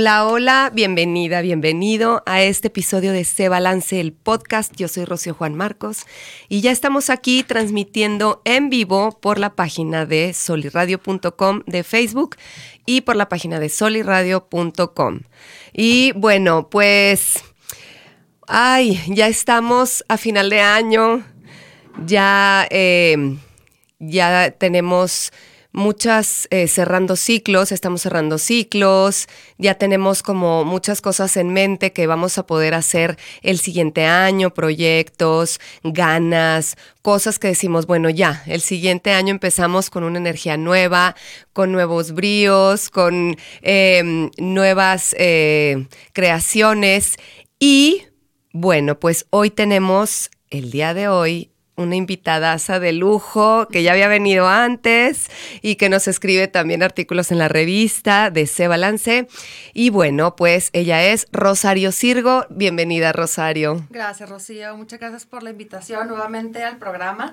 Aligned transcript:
Hola, 0.00 0.26
hola, 0.26 0.70
bienvenida, 0.72 1.42
bienvenido 1.42 2.22
a 2.24 2.40
este 2.40 2.68
episodio 2.68 3.12
de 3.12 3.22
Se 3.24 3.50
Balance 3.50 4.00
el 4.00 4.14
Podcast. 4.14 4.74
Yo 4.74 4.88
soy 4.88 5.04
Rocío 5.04 5.34
Juan 5.34 5.54
Marcos 5.54 6.06
y 6.48 6.62
ya 6.62 6.70
estamos 6.70 7.10
aquí 7.10 7.42
transmitiendo 7.42 8.40
en 8.46 8.70
vivo 8.70 9.18
por 9.20 9.38
la 9.38 9.54
página 9.54 10.06
de 10.06 10.32
soliradio.com 10.32 11.64
de 11.66 11.84
Facebook 11.84 12.36
y 12.86 13.02
por 13.02 13.14
la 13.14 13.28
página 13.28 13.60
de 13.60 13.68
soliradio.com. 13.68 15.20
Y 15.74 16.12
bueno, 16.12 16.70
pues, 16.70 17.44
ay, 18.46 19.02
ya 19.06 19.28
estamos 19.28 20.02
a 20.08 20.16
final 20.16 20.48
de 20.48 20.62
año, 20.62 21.22
ya, 22.06 22.66
eh, 22.70 23.36
ya 23.98 24.50
tenemos 24.52 25.30
muchas 25.72 26.48
eh, 26.50 26.68
cerrando 26.68 27.16
ciclos, 27.16 27.72
estamos 27.72 28.02
cerrando 28.02 28.38
ciclos, 28.38 29.28
ya 29.58 29.74
tenemos 29.74 30.22
como 30.22 30.64
muchas 30.64 31.00
cosas 31.00 31.36
en 31.36 31.52
mente 31.52 31.92
que 31.92 32.06
vamos 32.06 32.38
a 32.38 32.46
poder 32.46 32.74
hacer 32.74 33.18
el 33.42 33.58
siguiente 33.58 34.04
año, 34.04 34.50
proyectos, 34.52 35.60
ganas, 35.82 36.76
cosas 37.02 37.38
que 37.38 37.48
decimos, 37.48 37.86
bueno, 37.86 38.10
ya, 38.10 38.42
el 38.46 38.60
siguiente 38.60 39.12
año 39.12 39.30
empezamos 39.30 39.90
con 39.90 40.04
una 40.04 40.18
energía 40.18 40.56
nueva, 40.56 41.14
con 41.52 41.72
nuevos 41.72 42.12
bríos, 42.12 42.90
con 42.90 43.36
eh, 43.62 44.30
nuevas 44.38 45.14
eh, 45.18 45.86
creaciones 46.12 47.16
y 47.58 48.04
bueno, 48.52 48.98
pues 48.98 49.26
hoy 49.30 49.50
tenemos 49.50 50.30
el 50.50 50.72
día 50.72 50.94
de 50.94 51.06
hoy 51.06 51.49
una 51.80 51.96
invitadaza 51.96 52.78
de 52.78 52.92
lujo 52.92 53.66
que 53.68 53.82
ya 53.82 53.92
había 53.92 54.08
venido 54.08 54.48
antes 54.48 55.30
y 55.62 55.76
que 55.76 55.88
nos 55.88 56.06
escribe 56.08 56.46
también 56.48 56.82
artículos 56.82 57.30
en 57.32 57.38
la 57.38 57.48
revista 57.48 58.30
de 58.30 58.46
Se 58.46 58.68
Balance. 58.68 59.26
Y 59.74 59.90
bueno, 59.90 60.36
pues 60.36 60.70
ella 60.72 61.02
es 61.04 61.26
Rosario 61.32 61.92
Sirgo. 61.92 62.46
Bienvenida, 62.50 63.12
Rosario. 63.12 63.84
Gracias, 63.90 64.28
Rocío. 64.28 64.76
Muchas 64.76 65.00
gracias 65.00 65.26
por 65.26 65.42
la 65.42 65.50
invitación 65.50 66.08
nuevamente 66.08 66.62
al 66.62 66.76
programa. 66.78 67.32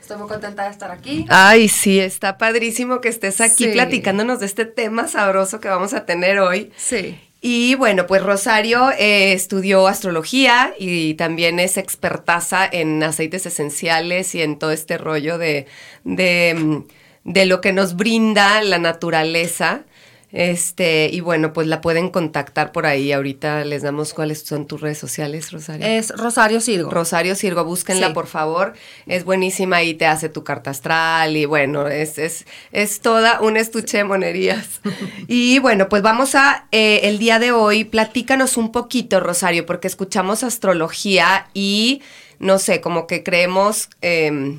Estoy 0.00 0.16
muy 0.16 0.26
contenta 0.28 0.64
de 0.64 0.70
estar 0.70 0.90
aquí. 0.90 1.26
Ay, 1.28 1.68
sí, 1.68 2.00
está 2.00 2.36
padrísimo 2.36 3.00
que 3.00 3.08
estés 3.08 3.40
aquí 3.40 3.66
Sí. 3.66 3.70
platicándonos 3.72 4.40
de 4.40 4.46
este 4.46 4.64
tema 4.64 5.06
sabroso 5.06 5.60
que 5.60 5.68
vamos 5.68 5.94
a 5.94 6.04
tener 6.06 6.40
hoy. 6.40 6.72
Sí. 6.76 7.18
Y 7.44 7.74
bueno, 7.74 8.06
pues 8.06 8.22
Rosario 8.22 8.92
eh, 8.92 9.32
estudió 9.32 9.88
astrología 9.88 10.74
y 10.78 11.14
también 11.14 11.58
es 11.58 11.76
expertaza 11.76 12.64
en 12.70 13.02
aceites 13.02 13.46
esenciales 13.46 14.36
y 14.36 14.42
en 14.42 14.60
todo 14.60 14.70
este 14.70 14.96
rollo 14.96 15.38
de, 15.38 15.66
de, 16.04 16.54
mm, 16.56 16.84
de 17.24 17.46
lo 17.46 17.60
que 17.60 17.72
nos 17.72 17.96
brinda 17.96 18.62
la 18.62 18.78
naturaleza. 18.78 19.84
Este, 20.32 21.10
y 21.12 21.20
bueno, 21.20 21.52
pues 21.52 21.66
la 21.66 21.82
pueden 21.82 22.08
contactar 22.08 22.72
por 22.72 22.86
ahí. 22.86 23.12
Ahorita 23.12 23.64
les 23.66 23.82
damos 23.82 24.14
cuáles 24.14 24.40
son 24.40 24.66
tus 24.66 24.80
redes 24.80 24.96
sociales, 24.96 25.52
Rosario. 25.52 25.86
Es 25.86 26.08
Rosario 26.16 26.60
Sirgo. 26.62 26.90
Rosario 26.90 27.34
Sirgo, 27.34 27.64
búsquenla 27.66 28.08
Sí. 28.08 28.12
por 28.14 28.26
favor. 28.26 28.72
Es 29.06 29.24
buenísima 29.24 29.82
y 29.82 29.92
te 29.92 30.06
hace 30.06 30.30
tu 30.30 30.42
carta 30.42 30.70
astral 30.70 31.36
y 31.36 31.44
bueno, 31.44 31.86
es, 31.86 32.16
es, 32.16 32.46
es 32.72 33.00
toda 33.00 33.42
un 33.42 33.58
estuche 33.58 33.98
de 33.98 34.04
monerías. 34.04 34.80
y 35.28 35.58
bueno, 35.58 35.90
pues 35.90 36.00
vamos 36.02 36.34
a, 36.34 36.66
eh, 36.72 37.00
el 37.04 37.18
día 37.18 37.38
de 37.38 37.52
hoy, 37.52 37.84
platícanos 37.84 38.56
un 38.56 38.72
poquito, 38.72 39.20
Rosario, 39.20 39.66
porque 39.66 39.86
escuchamos 39.86 40.42
astrología 40.44 41.48
y 41.52 42.00
no 42.38 42.58
sé, 42.58 42.80
como 42.80 43.06
que 43.06 43.22
creemos 43.22 43.90
eh, 44.00 44.58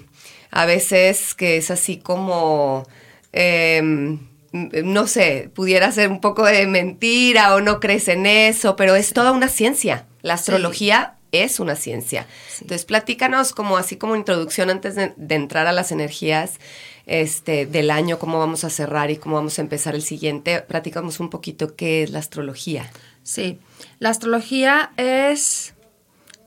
a 0.51 0.65
veces 0.67 1.33
que 1.33 1.57
es 1.57 1.71
así 1.71 1.97
como... 1.97 2.87
eh, 3.33 4.19
no 4.53 5.07
sé, 5.07 5.49
pudiera 5.53 5.91
ser 5.91 6.09
un 6.09 6.21
poco 6.21 6.45
de 6.45 6.65
mentira 6.67 7.55
o 7.55 7.61
no 7.61 7.79
crees 7.79 8.07
en 8.07 8.25
eso, 8.25 8.75
pero 8.75 8.95
es 8.95 9.11
toda 9.11 9.31
una 9.31 9.47
ciencia. 9.49 10.05
La 10.21 10.35
astrología 10.35 11.15
es 11.31 11.59
una 11.59 11.75
ciencia. 11.75 12.27
Entonces, 12.61 12.85
platícanos 12.85 13.51
como 13.53 13.77
así 13.77 13.97
como 13.97 14.15
introducción 14.15 14.69
antes 14.69 14.93
de, 14.95 15.13
de 15.17 15.35
entrar 15.35 15.65
a 15.65 15.71
las 15.71 15.91
energías 15.91 16.59
este, 17.07 17.65
del 17.65 17.89
año, 17.89 18.19
cómo 18.19 18.37
vamos 18.39 18.63
a 18.63 18.69
cerrar 18.69 19.09
y 19.09 19.17
cómo 19.17 19.35
vamos 19.35 19.57
a 19.57 19.63
empezar 19.63 19.95
el 19.95 20.03
siguiente. 20.03 20.61
Platícanos 20.61 21.19
un 21.19 21.29
poquito 21.31 21.75
qué 21.75 22.03
es 22.03 22.11
la 22.11 22.19
astrología. 22.19 22.89
Sí. 23.23 23.59
La 23.99 24.09
astrología 24.09 24.91
es, 24.97 25.73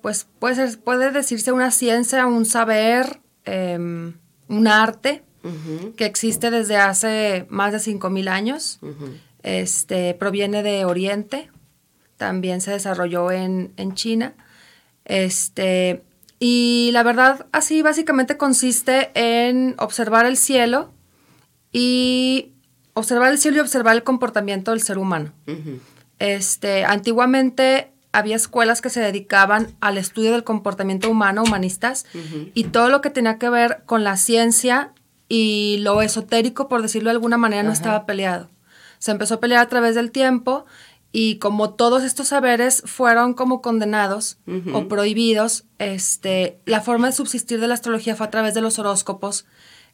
pues, 0.00 0.26
puede, 0.38 0.54
ser- 0.54 0.78
puede 0.78 1.10
decirse 1.10 1.50
una 1.50 1.72
ciencia, 1.72 2.26
un 2.26 2.46
saber, 2.46 3.18
em, 3.44 4.14
un 4.48 4.68
arte 4.68 5.24
que 5.96 6.04
existe 6.04 6.50
desde 6.50 6.76
hace 6.76 7.46
más 7.48 7.72
de 7.72 7.78
5.000 7.78 8.28
años. 8.28 8.78
este, 9.42 10.14
proviene 10.14 10.62
de 10.62 10.84
Oriente, 10.84 11.50
también 12.16 12.60
se 12.60 12.72
desarrolló 12.72 13.30
en, 13.30 13.72
en 13.76 13.94
China. 13.94 14.34
Este, 15.04 16.02
y 16.38 16.90
la 16.92 17.02
verdad, 17.02 17.46
así 17.52 17.82
básicamente 17.82 18.36
consiste 18.36 19.10
en 19.14 19.74
observar 19.78 20.26
el 20.26 20.36
cielo 20.36 20.92
y 21.72 22.52
observar 22.94 23.30
el 23.30 23.38
cielo 23.38 23.58
y 23.58 23.60
observar 23.60 23.94
el 23.94 24.02
comportamiento 24.02 24.72
del 24.72 24.80
ser 24.80 24.98
humano. 24.98 25.32
Este, 26.18 26.84
antiguamente 26.84 27.92
había 28.12 28.36
escuelas 28.36 28.80
que 28.80 28.88
se 28.88 29.00
dedicaban 29.00 29.76
al 29.80 29.98
estudio 29.98 30.32
del 30.32 30.44
comportamiento 30.44 31.10
humano, 31.10 31.42
humanistas, 31.42 32.06
y 32.54 32.64
todo 32.64 32.88
lo 32.88 33.02
que 33.02 33.10
tenía 33.10 33.38
que 33.38 33.50
ver 33.50 33.82
con 33.84 34.04
la 34.04 34.16
ciencia 34.16 34.92
y 35.28 35.78
lo 35.80 36.02
esotérico, 36.02 36.68
por 36.68 36.82
decirlo 36.82 37.10
de 37.10 37.16
alguna 37.16 37.36
manera, 37.36 37.62
no 37.62 37.72
estaba 37.72 38.06
peleado. 38.06 38.48
Se 38.98 39.10
empezó 39.10 39.34
a 39.34 39.40
pelear 39.40 39.62
a 39.62 39.68
través 39.68 39.94
del 39.94 40.10
tiempo 40.10 40.64
y 41.12 41.36
como 41.38 41.70
todos 41.70 42.02
estos 42.02 42.28
saberes 42.28 42.82
fueron 42.84 43.34
como 43.34 43.62
condenados 43.62 44.38
o 44.72 44.88
prohibidos, 44.88 45.64
este, 45.78 46.58
la 46.64 46.80
forma 46.80 47.08
de 47.08 47.12
subsistir 47.12 47.60
de 47.60 47.68
la 47.68 47.74
astrología 47.74 48.16
fue 48.16 48.26
a 48.26 48.30
través 48.30 48.54
de 48.54 48.60
los 48.60 48.78
horóscopos, 48.78 49.46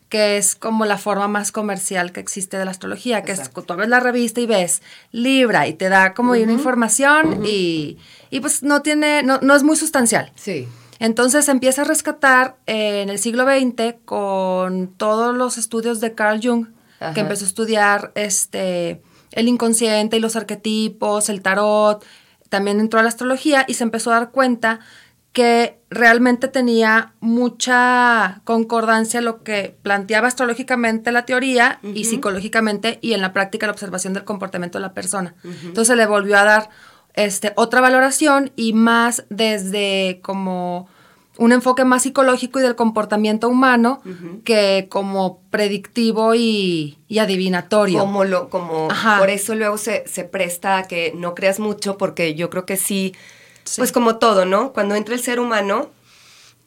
que 0.08 0.36
es 0.36 0.54
como 0.56 0.84
la 0.84 0.98
forma 0.98 1.28
más 1.28 1.52
comercial 1.52 2.12
que 2.12 2.20
existe 2.20 2.58
de 2.58 2.64
la 2.64 2.70
astrología, 2.72 3.22
que 3.22 3.32
Exacto. 3.32 3.60
es 3.60 3.66
tú 3.66 3.76
ves 3.76 3.88
la 3.88 4.00
revista 4.00 4.40
y 4.40 4.46
ves 4.46 4.82
Libra 5.10 5.66
y 5.68 5.74
te 5.74 5.88
da 5.88 6.12
como 6.12 6.32
una 6.32 6.52
información 6.52 7.46
y, 7.46 7.98
y 8.28 8.40
pues 8.40 8.62
no 8.62 8.82
tiene, 8.82 9.22
no, 9.22 9.38
no 9.40 9.54
es 9.54 9.62
muy 9.62 9.76
sustancial. 9.76 10.32
Sí. 10.34 10.68
Entonces 11.02 11.46
se 11.46 11.50
empieza 11.50 11.82
a 11.82 11.84
rescatar 11.84 12.58
eh, 12.66 13.02
en 13.02 13.10
el 13.10 13.18
siglo 13.18 13.44
XX 13.44 13.96
con 14.04 14.94
todos 14.96 15.34
los 15.36 15.58
estudios 15.58 15.98
de 15.98 16.14
Carl 16.14 16.38
Jung, 16.40 16.68
Ajá. 17.00 17.12
que 17.12 17.20
empezó 17.22 17.44
a 17.44 17.48
estudiar 17.48 18.12
este, 18.14 19.02
el 19.32 19.48
inconsciente 19.48 20.16
y 20.16 20.20
los 20.20 20.36
arquetipos, 20.36 21.28
el 21.28 21.42
tarot, 21.42 22.04
también 22.48 22.78
entró 22.78 23.00
a 23.00 23.02
la 23.02 23.08
astrología 23.08 23.64
y 23.66 23.74
se 23.74 23.82
empezó 23.82 24.12
a 24.12 24.20
dar 24.20 24.30
cuenta 24.30 24.78
que 25.32 25.80
realmente 25.90 26.46
tenía 26.46 27.14
mucha 27.18 28.40
concordancia 28.44 29.20
lo 29.22 29.42
que 29.42 29.76
planteaba 29.82 30.28
astrológicamente 30.28 31.10
la 31.10 31.24
teoría 31.24 31.80
y 31.82 32.04
psicológicamente 32.04 33.00
y 33.02 33.14
en 33.14 33.22
la 33.22 33.32
práctica 33.32 33.66
la 33.66 33.72
observación 33.72 34.12
del 34.12 34.22
comportamiento 34.22 34.78
de 34.78 34.82
la 34.82 34.94
persona. 34.94 35.34
Entonces 35.64 35.96
le 35.96 36.06
volvió 36.06 36.38
a 36.38 36.44
dar 36.44 36.68
este, 37.14 37.54
otra 37.56 37.80
valoración 37.80 38.52
y 38.54 38.72
más 38.72 39.24
desde 39.30 40.20
como 40.22 40.86
un 41.38 41.52
enfoque 41.52 41.84
más 41.84 42.02
psicológico 42.02 42.58
y 42.60 42.62
del 42.62 42.74
comportamiento 42.76 43.48
humano 43.48 44.02
que 44.44 44.86
como 44.90 45.40
predictivo 45.50 46.34
y, 46.34 46.98
y 47.08 47.18
adivinatorio. 47.20 48.00
Como 48.00 48.24
lo, 48.24 48.50
como 48.50 48.90
Ajá. 48.90 49.18
por 49.18 49.30
eso 49.30 49.54
luego 49.54 49.78
se, 49.78 50.04
se 50.06 50.24
presta 50.24 50.78
a 50.78 50.82
que 50.88 51.12
no 51.16 51.34
creas 51.34 51.58
mucho, 51.58 51.96
porque 51.96 52.34
yo 52.34 52.50
creo 52.50 52.66
que 52.66 52.76
sí, 52.76 53.14
Sí. 53.64 53.80
pues 53.80 53.92
como 53.92 54.16
todo, 54.16 54.44
¿no? 54.44 54.72
Cuando 54.72 54.96
entra 54.96 55.14
el 55.14 55.20
ser 55.22 55.38
humano, 55.38 55.88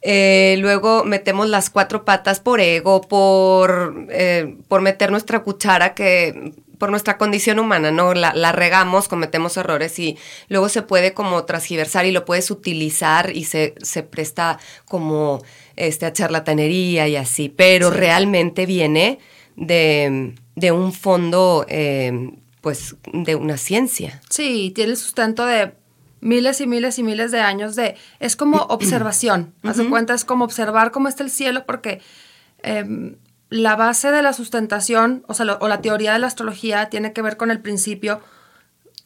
eh, 0.08 0.56
luego 0.60 1.02
metemos 1.04 1.48
las 1.48 1.68
cuatro 1.68 2.04
patas 2.04 2.38
por 2.38 2.60
ego, 2.60 3.00
por, 3.00 4.06
eh, 4.10 4.56
por 4.68 4.80
meter 4.80 5.10
nuestra 5.10 5.42
cuchara 5.42 5.94
que 5.94 6.52
por 6.78 6.90
nuestra 6.90 7.16
condición 7.16 7.58
humana, 7.58 7.90
¿no? 7.90 8.12
La, 8.14 8.34
la 8.34 8.52
regamos, 8.52 9.08
cometemos 9.08 9.56
errores 9.56 9.98
y 9.98 10.16
luego 10.48 10.68
se 10.68 10.82
puede 10.82 11.12
como 11.14 11.44
transgiversar 11.44 12.04
y 12.06 12.12
lo 12.12 12.24
puedes 12.26 12.50
utilizar 12.50 13.34
y 13.34 13.44
se, 13.44 13.74
se 13.82 14.02
presta 14.02 14.58
como 14.84 15.42
este, 15.76 16.04
a 16.06 16.12
charlatanería 16.12 17.08
y 17.08 17.16
así, 17.16 17.48
pero 17.48 17.90
Sí. 17.90 17.96
realmente 17.96 18.66
viene 18.66 19.18
de, 19.56 20.34
de 20.54 20.70
un 20.72 20.92
fondo 20.92 21.64
eh, 21.68 22.12
pues, 22.60 22.94
de 23.12 23.34
una 23.36 23.56
ciencia. 23.56 24.20
Sí, 24.28 24.70
tiene 24.74 24.90
el 24.92 24.96
sustento 24.98 25.46
de 25.46 25.72
miles 26.20 26.60
y 26.60 26.66
miles 26.66 26.98
y 26.98 27.02
miles 27.02 27.30
de 27.30 27.40
años 27.40 27.76
de... 27.76 27.96
Es 28.20 28.36
como 28.36 28.58
observación. 28.68 29.54
Haz 29.62 29.76
de 29.76 29.88
cuenta, 29.88 30.14
es 30.14 30.24
como 30.24 30.44
observar 30.44 30.90
cómo 30.90 31.08
está 31.08 31.22
el 31.22 31.30
cielo 31.30 31.64
porque 31.66 32.00
em, 32.62 33.16
la 33.48 33.76
base 33.76 34.10
de 34.10 34.22
la 34.22 34.32
sustentación, 34.32 35.24
o 35.28 35.34
sea, 35.34 35.58
o 35.60 35.68
la 35.68 35.80
teoría 35.80 36.12
de 36.12 36.18
la 36.18 36.26
astrología 36.26 36.88
tiene 36.88 37.12
que 37.12 37.22
ver 37.22 37.36
con 37.36 37.50
el 37.50 37.60
principio 37.60 38.20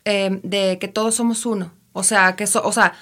em, 0.05 0.41
de 0.43 0.79
que 0.79 0.89
todos 0.89 1.15
somos 1.15 1.47
uno. 1.47 1.73
O 1.93 2.03
sea, 2.03 2.37
que 2.37 2.45
o 2.45 2.73
sea, 2.73 2.95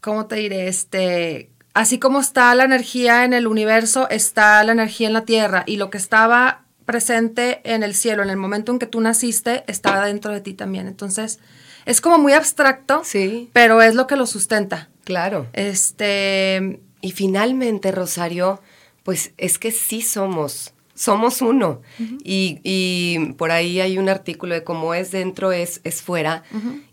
¿cómo 0.00 0.26
te 0.26 0.36
diré? 0.36 0.68
Este, 0.68 1.50
así 1.72 1.98
como 1.98 2.20
está 2.20 2.54
la 2.54 2.64
energía 2.64 3.24
en 3.24 3.32
el 3.32 3.46
universo, 3.46 4.08
está 4.10 4.62
la 4.64 4.72
energía 4.72 5.06
en 5.06 5.12
la 5.12 5.24
Tierra 5.24 5.62
y 5.66 5.76
lo 5.76 5.90
que 5.90 5.98
estaba 5.98 6.63
presente 6.84 7.60
en 7.64 7.82
el 7.82 7.94
cielo 7.94 8.22
en 8.22 8.30
el 8.30 8.36
momento 8.36 8.72
en 8.72 8.78
que 8.78 8.86
tú 8.86 9.00
naciste 9.00 9.64
estaba 9.66 10.06
dentro 10.06 10.32
de 10.32 10.40
ti 10.40 10.54
también. 10.54 10.86
Entonces, 10.86 11.38
es 11.86 12.00
como 12.00 12.18
muy 12.18 12.32
abstracto, 12.32 13.02
sí. 13.04 13.50
pero 13.52 13.82
es 13.82 13.94
lo 13.94 14.06
que 14.06 14.16
lo 14.16 14.26
sustenta. 14.26 14.88
Claro. 15.04 15.46
Este, 15.52 16.80
y 17.00 17.12
finalmente, 17.12 17.92
Rosario, 17.92 18.60
pues 19.02 19.32
es 19.36 19.58
que 19.58 19.70
sí 19.70 20.00
somos, 20.00 20.72
somos 20.94 21.42
uno. 21.42 21.82
y, 21.98 23.32
por 23.36 23.50
ahí 23.50 23.80
hay 23.80 23.98
un 23.98 24.08
artículo 24.08 24.54
de 24.54 24.64
cómo 24.64 24.94
es 24.94 25.10
dentro 25.10 25.52
es, 25.52 25.80
es 25.84 26.02
fuera, 26.02 26.42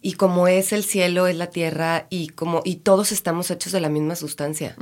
y 0.01 0.13
cómo 0.13 0.47
es 0.47 0.73
el 0.73 0.83
cielo, 0.83 1.27
es 1.27 1.37
la 1.37 1.47
tierra, 1.47 2.07
y 2.09 2.29
como, 2.29 2.61
y 2.65 2.77
todos 2.77 3.11
estamos 3.11 3.49
hechos 3.49 3.71
de 3.71 3.79
la 3.79 3.89
misma 3.89 4.15
sustancia. 4.15 4.75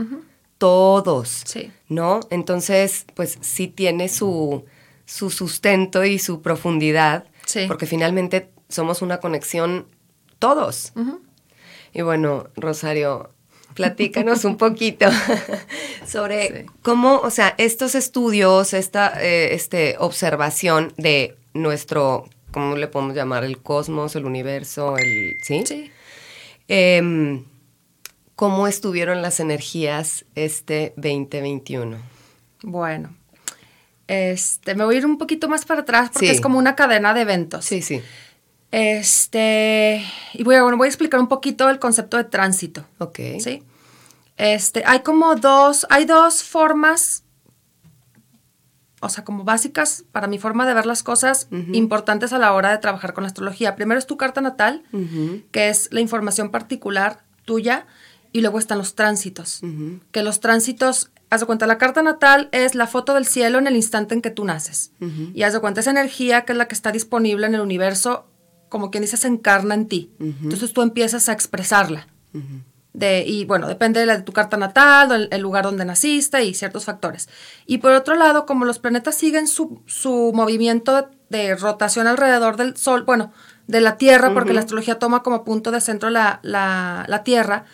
Todos. 0.57 1.43
Sí. 1.45 1.71
¿No? 1.87 2.19
Entonces, 2.31 3.05
pues 3.13 3.37
sí 3.41 3.67
tiene 3.67 4.09
su, 4.09 4.65
su 5.09 5.31
sustento 5.31 6.05
y 6.05 6.19
su 6.19 6.41
profundidad. 6.41 7.25
Sí. 7.45 7.65
Porque 7.67 7.87
finalmente 7.87 8.51
somos 8.67 9.01
una 9.01 9.19
conexión 9.19 9.87
todos. 10.37 10.93
Y 11.93 12.03
bueno, 12.03 12.47
Rosario, 12.55 13.31
platícanos 13.73 14.45
un 14.45 14.57
poquito 14.57 15.07
sobre 16.07 16.67
cómo, 16.83 17.17
o 17.17 17.31
sea, 17.31 17.55
estos 17.57 17.95
estudios, 17.95 18.73
esta 18.75 19.19
eh, 19.21 19.55
este, 19.55 19.95
observación 19.97 20.93
de 20.97 21.35
nuestro, 21.55 22.29
¿cómo 22.51 22.75
le 22.75 22.87
podemos 22.87 23.15
llamar? 23.15 23.43
El 23.43 23.57
cosmos, 23.57 24.15
el 24.15 24.25
universo, 24.25 24.97
el, 24.97 25.37
¿sí? 25.41 25.63
Sí. 25.65 25.91
Em, 26.67 27.45
¿Cómo 28.35 28.67
estuvieron 28.67 29.23
las 29.23 29.39
energías 29.39 30.23
este 30.35 30.93
2021? 30.95 31.97
Bueno, 32.61 33.13
este, 34.09 34.73
me 34.73 34.83
voy 34.83 34.95
a 34.95 34.97
ir 34.97 35.05
un 35.05 35.19
poquito 35.19 35.47
más 35.47 35.65
para 35.65 35.81
atrás 35.81 36.09
porque 36.11 36.31
es 36.31 36.41
como 36.41 36.57
una 36.57 36.75
cadena 36.75 37.13
de 37.13 37.21
eventos. 37.21 37.63
Sí, 37.63 37.83
sí. 37.83 38.01
Este, 38.71 40.03
y 40.33 40.43
voy 40.43 40.55
a, 40.55 40.63
bueno, 40.63 40.77
voy 40.77 40.87
a 40.87 40.89
explicar 40.89 41.19
un 41.19 41.27
poquito 41.27 41.69
el 41.69 41.77
concepto 41.77 42.17
de 42.17 42.23
tránsito. 42.23 42.85
Ok. 42.97 43.19
¿Sí? 43.39 43.63
Este, 44.35 44.81
hay 44.87 45.01
como 45.01 45.35
dos, 45.35 45.85
hay 45.91 46.05
dos 46.05 46.41
formas, 46.41 47.23
o 48.99 49.09
sea, 49.09 49.23
como 49.23 49.43
básicas 49.43 50.03
para 50.11 50.25
mi 50.25 50.39
forma 50.39 50.65
de 50.65 50.73
ver 50.73 50.87
las 50.87 51.03
cosas 51.03 51.47
importantes 51.51 52.33
a 52.33 52.39
la 52.39 52.53
hora 52.53 52.71
de 52.71 52.79
trabajar 52.79 53.13
con 53.13 53.23
la 53.23 53.27
astrología. 53.27 53.75
Primero 53.75 53.99
es 53.99 54.07
tu 54.07 54.17
carta 54.17 54.41
natal, 54.41 54.81
que 55.51 55.69
es 55.69 55.89
la 55.91 56.01
información 56.01 56.49
particular 56.49 57.21
tuya, 57.45 57.85
y 58.31 58.41
luego 58.41 58.59
están 58.59 58.77
los 58.77 58.95
tránsitos, 58.95 59.61
que 60.11 60.23
los 60.23 60.39
tránsitos 60.39 61.11
haz 61.29 61.41
de 61.41 61.45
cuenta, 61.45 61.67
la 61.67 61.77
carta 61.77 62.01
natal 62.01 62.49
es 62.51 62.73
la 62.73 62.87
foto 62.87 63.13
del 63.13 63.25
cielo 63.25 63.59
en 63.59 63.67
el 63.67 63.75
instante 63.75 64.15
en 64.15 64.21
que 64.21 64.31
tú 64.31 64.45
naces. 64.45 64.91
Y 65.33 65.43
haz 65.43 65.53
de 65.53 65.59
cuenta, 65.59 65.81
esa 65.81 65.91
energía 65.91 66.45
que 66.45 66.53
es 66.53 66.57
la 66.57 66.67
que 66.67 66.75
está 66.75 66.91
disponible 66.91 67.45
en 67.45 67.55
el 67.55 67.61
universo 67.61 68.25
como 68.69 68.91
quien 68.91 69.01
dice, 69.01 69.17
se 69.17 69.27
encarna 69.27 69.73
en 69.73 69.87
ti. 69.87 70.11
Entonces 70.19 70.71
tú 70.71 70.81
empiezas 70.81 71.27
a 71.27 71.33
expresarla. 71.33 72.07
de, 72.93 73.23
y 73.25 73.45
bueno, 73.45 73.67
depende 73.67 73.99
de, 73.99 74.05
la, 74.05 74.17
de 74.17 74.23
tu 74.23 74.31
carta 74.31 74.57
natal, 74.57 75.27
el, 75.31 75.41
lugar 75.41 75.63
donde 75.63 75.85
naciste 75.85 76.43
y 76.45 76.53
ciertos 76.53 76.85
factores. 76.85 77.27
Y 77.65 77.79
por 77.79 77.91
otro 77.91 78.15
lado, 78.15 78.45
como 78.45 78.65
los 78.65 78.79
planetas 78.79 79.15
siguen 79.15 79.47
su, 79.47 79.81
su 79.87 80.31
movimiento 80.33 81.09
de, 81.29 81.55
rotación 81.55 82.07
alrededor 82.07 82.55
del 82.57 82.77
Sol, 82.77 83.03
bueno, 83.03 83.33
de 83.67 83.81
la 83.81 83.97
Tierra, 83.97 84.33
porque 84.33 84.53
la 84.53 84.61
astrología 84.61 84.97
toma 84.97 85.21
como 85.21 85.43
punto 85.43 85.71
de 85.71 85.81
centro 85.81 86.09
la, 86.09 86.39
la, 86.43 87.05
la 87.07 87.23
Tierra, 87.23 87.65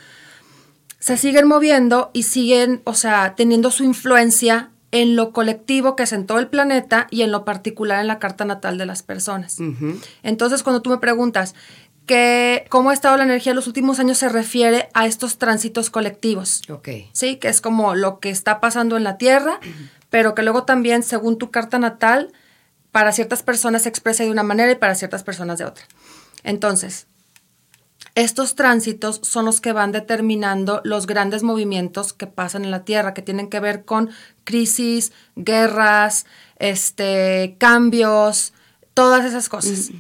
se 1.00 1.18
siguen 1.18 1.47
moviendo 1.47 2.12
y 2.13 2.24
siguen, 2.24 2.81
o 2.86 2.94
sea, 2.94 3.36
teniendo 3.36 3.71
su 3.71 3.83
influencia 3.83 4.71
en 4.92 5.15
lo 5.15 5.31
colectivo 5.31 5.95
que 5.95 6.03
es 6.03 6.13
en 6.13 6.25
todo 6.25 6.39
el 6.39 6.47
planeta 6.47 7.07
y 7.12 7.21
en 7.21 7.31
lo 7.31 7.44
particular 7.44 8.00
en 8.00 8.07
la 8.07 8.19
carta 8.19 8.45
natal 8.45 8.77
de 8.77 8.86
las 8.86 9.03
personas. 9.03 9.57
Entonces, 10.24 10.63
cuando 10.63 10.81
tú 10.81 10.89
me 10.89 10.97
preguntas 10.97 11.53
que 12.06 12.65
cómo 12.69 12.92
ha 12.92 12.94
estado 12.94 13.18
la 13.18 13.24
energía 13.24 13.51
en 13.51 13.57
los 13.57 13.68
últimos 13.68 14.00
años, 14.00 14.18
se 14.18 14.30
refiere 14.30 14.89
a 14.94 15.06
estos 15.06 15.38
tránsitos 15.38 15.89
colectivos. 15.89 16.62
Ok. 16.69 16.89
Sí, 17.12 17.38
que 17.38 17.50
es 17.50 17.62
como 17.62 17.95
lo 17.95 18.19
que 18.19 18.30
está 18.30 18.62
pasando 18.62 18.95
en 18.95 19.03
la 19.03 19.18
Tierra, 19.18 19.59
pero 20.09 20.33
que 20.33 20.44
luego 20.44 20.63
también, 20.63 21.03
según 21.03 21.38
tu 21.38 21.51
carta 21.51 21.77
natal, 21.77 22.31
para 22.92 23.12
ciertas 23.12 23.44
personas 23.44 23.83
se 23.83 23.89
expresa 23.89 24.24
de 24.24 24.31
una 24.31 24.44
manera 24.44 24.71
y 24.71 24.75
para 24.75 24.95
ciertas 24.95 25.24
personas 25.24 25.57
de 25.57 25.65
otra. 25.65 25.83
Entonces, 26.44 27.07
estos 28.13 28.56
tránsitos 28.56 29.19
son 29.24 29.46
los 29.46 29.60
que 29.60 29.74
van 29.74 29.92
determinando 29.92 30.81
los 30.84 31.07
grandes 31.07 31.44
movimientos 31.44 32.13
que 32.13 32.28
pasan 32.28 32.63
en 32.63 32.72
la 32.72 32.86
Tierra, 32.86 33.13
que 33.13 33.22
tienen 33.22 33.50
que 33.50 33.60
ver 33.60 33.84
con 33.86 34.10
crisis, 34.44 35.12
guerras, 35.36 36.25
este, 36.60 37.56
cambios, 37.57 38.54
todas 38.94 39.25
esas 39.25 39.50
cosas. 39.50 39.92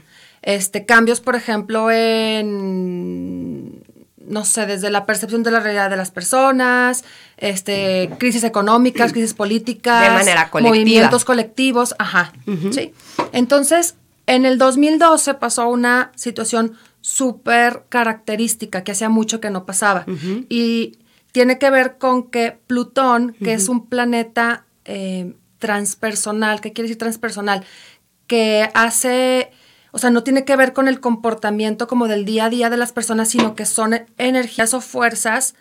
Este, 0.41 0.85
cambios, 0.85 1.21
por 1.21 1.35
ejemplo, 1.35 1.89
en 1.89 3.83
no 4.27 4.45
sé, 4.45 4.65
desde 4.65 4.89
la 4.89 5.05
percepción 5.05 5.43
de 5.43 5.51
la 5.51 5.59
realidad 5.59 5.89
de 5.89 5.97
las 5.97 6.11
personas, 6.11 7.03
este, 7.37 8.09
crisis 8.17 8.43
económicas, 8.43 9.11
crisis 9.11 9.33
políticas, 9.33 10.03
de 10.03 10.09
manera 10.09 10.49
colectiva. 10.49 10.75
movimientos 10.75 11.25
colectivos, 11.25 11.95
ajá, 11.99 12.33
sí. 12.71 12.93
Entonces, 13.31 13.95
en 14.27 14.45
el 14.45 14.57
2012 14.57 15.35
pasó 15.35 15.67
una 15.67 16.11
situación 16.15 16.77
súper 17.05 17.83
característica 17.87 18.83
que 18.83 18.91
hacía 18.91 19.09
mucho 19.09 19.39
que 19.39 19.51
no 19.51 19.63
pasaba. 19.67 20.07
Y 20.49 20.97
tiene 21.31 21.59
que 21.59 21.69
ver 21.69 21.99
con 21.99 22.31
que 22.31 22.57
Plutón, 22.65 23.33
que 23.33 23.53
es 23.53 23.69
un 23.69 23.85
planeta 23.85 24.65
eh, 24.85 25.35
transpersonal, 25.59 26.61
¿qué 26.61 26.73
quiere 26.73 26.87
decir 26.87 26.97
transpersonal? 26.97 27.63
Que 28.25 28.71
hace, 28.73 29.51
o 29.91 29.99
sea, 29.99 30.09
no 30.09 30.23
tiene 30.23 30.45
que 30.45 30.55
ver 30.55 30.73
con 30.73 30.87
el 30.87 30.99
comportamiento 30.99 31.85
como 31.85 32.07
del 32.07 32.25
día 32.25 32.45
a 32.45 32.49
día 32.49 32.71
de 32.71 32.77
las 32.77 32.91
personas, 32.91 33.29
sino 33.29 33.53
que 33.53 33.67
son 33.67 34.07
energías 34.17 34.73
o 34.73 34.81
fuerzas 34.81 35.53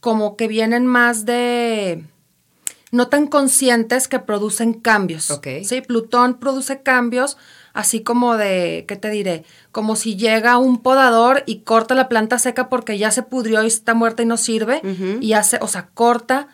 como 0.00 0.34
que 0.34 0.48
vienen 0.48 0.86
más 0.86 1.26
de 1.26 2.04
no 2.90 3.08
tan 3.08 3.26
conscientes 3.26 4.08
que 4.08 4.18
producen 4.18 4.72
cambios. 4.72 5.30
Sí, 5.62 5.82
Plutón 5.82 6.38
produce 6.38 6.80
cambios 6.80 7.36
así 7.74 8.02
como 8.02 8.36
de, 8.36 8.86
¿qué 8.88 8.96
te 8.96 9.10
diré? 9.10 9.44
Como 9.72 9.96
si 9.96 10.16
llega 10.16 10.56
un 10.56 10.78
podador 10.80 11.42
y 11.44 11.58
corta 11.58 11.94
la 11.94 12.08
planta 12.08 12.38
seca 12.38 12.70
porque 12.70 12.96
ya 12.96 13.10
se 13.10 13.22
pudrió 13.22 13.62
y 13.62 13.66
está 13.66 13.92
muerta 13.92 14.22
y 14.22 14.26
no 14.26 14.38
sirve, 14.38 14.80
y 15.20 15.34
hace, 15.34 15.58
o 15.60 15.68
sea, 15.68 15.88
corta, 15.92 16.48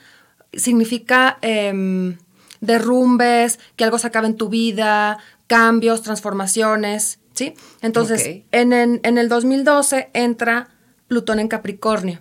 significa 0.53 1.39
em, 1.43 2.17
derrumbes, 2.61 3.61
que 3.77 3.85
algo 3.85 3.99
se 3.99 4.09
acabe 4.09 4.27
en 4.27 4.37
tu 4.37 4.49
vida, 4.49 5.19
cambios, 5.47 6.03
transformaciones, 6.03 7.21
¿sí? 7.35 7.55
Entonces, 7.83 8.43
en, 8.50 8.73
en, 8.73 9.19
el 9.19 9.29
2012 9.29 10.11
entra 10.15 10.69
Plutón 11.07 11.39
en 11.39 11.49
Capricornio. 11.49 12.21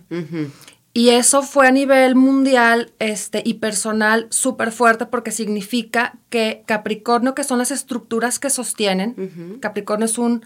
Y 0.92 1.10
eso 1.10 1.42
fue 1.42 1.68
a 1.68 1.70
nivel 1.70 2.16
mundial 2.16 2.92
este, 2.98 3.42
y 3.44 3.54
personal 3.54 4.26
súper 4.30 4.72
fuerte 4.72 5.06
porque 5.06 5.30
significa 5.30 6.14
que 6.30 6.64
Capricornio, 6.66 7.34
que 7.34 7.44
son 7.44 7.58
las 7.58 7.70
estructuras 7.70 8.40
que 8.40 8.50
sostienen, 8.50 9.58
Capricornio 9.60 10.06
es 10.06 10.18
un, 10.18 10.44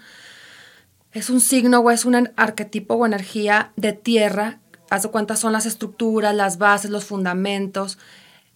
es 1.12 1.30
un 1.30 1.40
signo 1.40 1.80
o 1.80 1.90
es 1.90 2.04
un 2.04 2.30
arquetipo 2.36 2.94
o 2.94 3.06
energía 3.06 3.72
de 3.76 3.94
tierra, 3.94 4.58
haz 4.90 5.04
de 5.04 5.08
cuenta 5.08 5.34
son 5.34 5.52
las 5.52 5.64
estructuras, 5.64 6.34
las 6.34 6.58
bases, 6.58 6.90
los 6.90 7.06
fundamentos. 7.06 7.98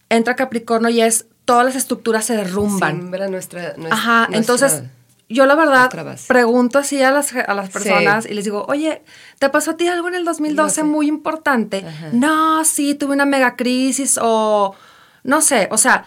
Entra 0.09 0.35
Capricornio 0.35 0.89
y 0.89 1.01
es, 1.01 1.25
todas 1.43 1.65
las 1.65 1.75
estructuras 1.75 2.23
se 2.23 2.35
derrumban. 2.35 3.09
nuestra, 3.29 3.73
Ajá, 3.89 4.27
entonces 4.31 4.83
yo 5.29 5.45
la 5.45 5.55
verdad 5.55 5.89
pregunto 6.27 6.79
así 6.79 7.01
a 7.03 7.11
las, 7.11 7.33
a 7.35 7.53
las 7.53 7.69
personas 7.69 8.25
y 8.25 8.33
les 8.33 8.45
digo, 8.45 8.65
oye, 8.67 9.03
¿te 9.37 9.49
pasó 9.49 9.71
a 9.71 9.77
ti 9.77 9.87
algo 9.87 10.07
en 10.07 10.15
el 10.15 10.25
2012 10.25 10.83
muy 10.83 11.07
importante? 11.07 11.85
No, 12.13 12.65
sí, 12.65 12.95
tuve 12.95 13.13
una 13.13 13.25
mega 13.25 13.55
crisis 13.55 14.19
o 14.21 14.73
no 15.23 15.41
sé, 15.41 15.67
o 15.71 15.77
sea, 15.77 16.05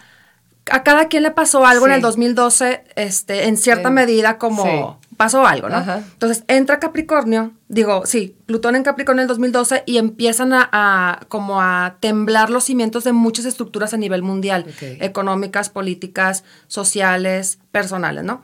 a 0.71 0.83
cada 0.85 1.09
quien 1.09 1.23
le 1.23 1.31
pasó 1.33 1.67
algo 1.67 1.87
en 1.87 1.93
el 1.93 2.01
2012, 2.01 2.85
este, 2.97 3.47
en 3.49 3.57
cierta 3.57 3.91
medida 3.91 4.39
como 4.39 5.01
pasó 5.17 5.47
algo, 5.47 5.69
¿no? 5.69 5.79
Entonces 6.13 6.45
entra 6.49 6.81
Capricornio, 6.81 7.53
digo, 7.69 8.07
sí, 8.07 8.37
Plutón 8.47 8.75
en 8.77 8.83
Capricornio 8.83 9.21
en 9.21 9.25
el 9.25 9.29
2012 9.29 9.85
y 9.87 9.99
empiezan 9.99 10.53
a, 10.53 11.21
como 11.29 11.61
a 11.61 11.97
temblar 12.01 12.51
los 12.51 12.65
cimientos 12.65 13.05
de 13.05 13.13
muchas 13.13 13.45
estructuras 13.45 13.95
a 13.95 13.97
nivel 13.97 14.23
mundial, 14.23 14.67
económicas, 15.01 15.69
políticas, 15.69 16.45
sociales, 16.67 17.59
personales, 17.71 18.25
¿no? 18.25 18.43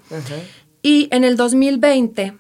Y 0.82 1.08
en 1.11 1.25
el 1.25 1.37
2020, 1.37 2.37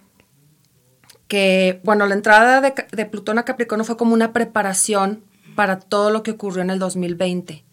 que, 1.26 1.80
bueno, 1.84 2.06
la 2.06 2.14
entrada 2.14 2.60
de, 2.60 2.74
de 2.90 3.06
Plutón 3.06 3.38
a 3.38 3.44
Capricornio 3.44 3.84
fue 3.84 3.96
como 3.96 4.14
una 4.14 4.32
preparación 4.32 5.22
para 5.54 5.80
todo 5.80 6.10
lo 6.10 6.22
que 6.22 6.32
ocurrió 6.32 6.62
en 6.62 6.70
el 6.70 6.78
2020. 6.78 7.64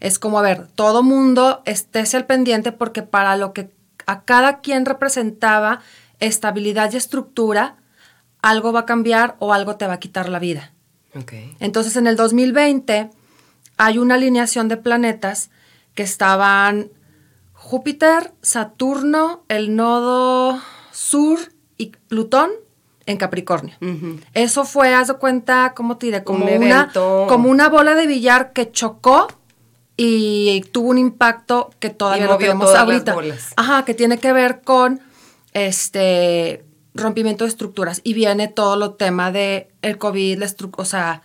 Es 0.00 0.18
como, 0.18 0.38
a 0.38 0.42
ver, 0.42 0.68
todo 0.68 1.02
mundo 1.02 1.62
estése 1.64 2.16
al 2.16 2.26
pendiente 2.26 2.72
porque 2.72 3.02
para 3.02 3.36
lo 3.36 3.52
que 3.52 3.70
a 4.06 4.22
cada 4.22 4.60
quien 4.60 4.86
representaba 4.86 5.80
estabilidad 6.20 6.92
y 6.92 6.96
estructura, 6.96 7.76
algo 8.40 8.72
va 8.72 8.80
a 8.80 8.86
cambiar 8.86 9.36
o 9.38 9.52
algo 9.52 9.76
te 9.76 9.86
va 9.86 9.94
a 9.94 10.00
quitar 10.00 10.28
la 10.28 10.38
vida. 10.38 10.72
Entonces, 11.60 11.96
en 11.96 12.06
el 12.06 12.16
2020 12.16 13.10
hay 13.78 13.98
una 13.98 14.16
alineación 14.16 14.68
de 14.68 14.76
planetas 14.76 15.50
que 15.94 16.02
estaban 16.02 16.90
Júpiter, 17.66 18.32
Saturno, 18.42 19.42
el 19.48 19.74
nodo 19.74 20.62
sur 20.92 21.40
y 21.76 21.86
Plutón 22.06 22.52
en 23.06 23.16
Capricornio. 23.16 23.74
Eso 24.34 24.64
fue, 24.64 24.94
haz 24.94 25.08
de 25.08 25.14
cuenta, 25.14 25.72
¿cómo 25.74 25.96
te 25.96 26.06
diré? 26.06 26.22
Como 26.22 26.46
una, 26.46 26.92
como 26.92 27.50
una 27.50 27.68
bola 27.68 27.96
de 27.96 28.06
billar 28.06 28.52
que 28.52 28.70
chocó 28.70 29.26
y 29.96 30.64
tuvo 30.70 30.90
un 30.90 30.98
impacto 30.98 31.70
que 31.80 31.90
todavía 31.90 32.26
no 32.26 32.38
vemos 32.38 32.72
ahorita. 32.72 33.16
Ajá, 33.56 33.84
que 33.84 33.94
tiene 33.94 34.18
que 34.18 34.32
ver 34.32 34.60
con 34.60 35.00
este 35.52 36.64
rompimiento 36.94 37.42
de 37.42 37.50
estructuras. 37.50 38.00
Y 38.04 38.14
viene 38.14 38.46
todo 38.46 38.76
lo 38.76 38.94
tema 38.94 39.32
de 39.32 39.72
el 39.82 39.98
COVID, 39.98 40.38
la 40.38 40.46
o 40.76 40.84
sea, 40.84 41.22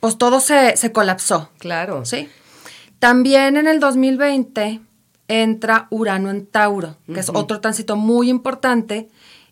pues 0.00 0.18
todo 0.18 0.40
se, 0.40 0.76
se 0.76 0.92
colapsó. 0.92 1.48
Claro. 1.56 2.04
Sí. 2.04 2.28
También 2.98 3.56
en 3.56 3.66
el 3.66 3.80
2020 3.80 4.82
entra 5.28 5.86
Urano 5.90 6.30
en 6.30 6.46
Tauro, 6.46 6.96
que 7.06 7.20
es 7.20 7.28
otro 7.28 7.60
tránsito 7.60 7.96
muy 7.96 8.30
importante 8.30 9.08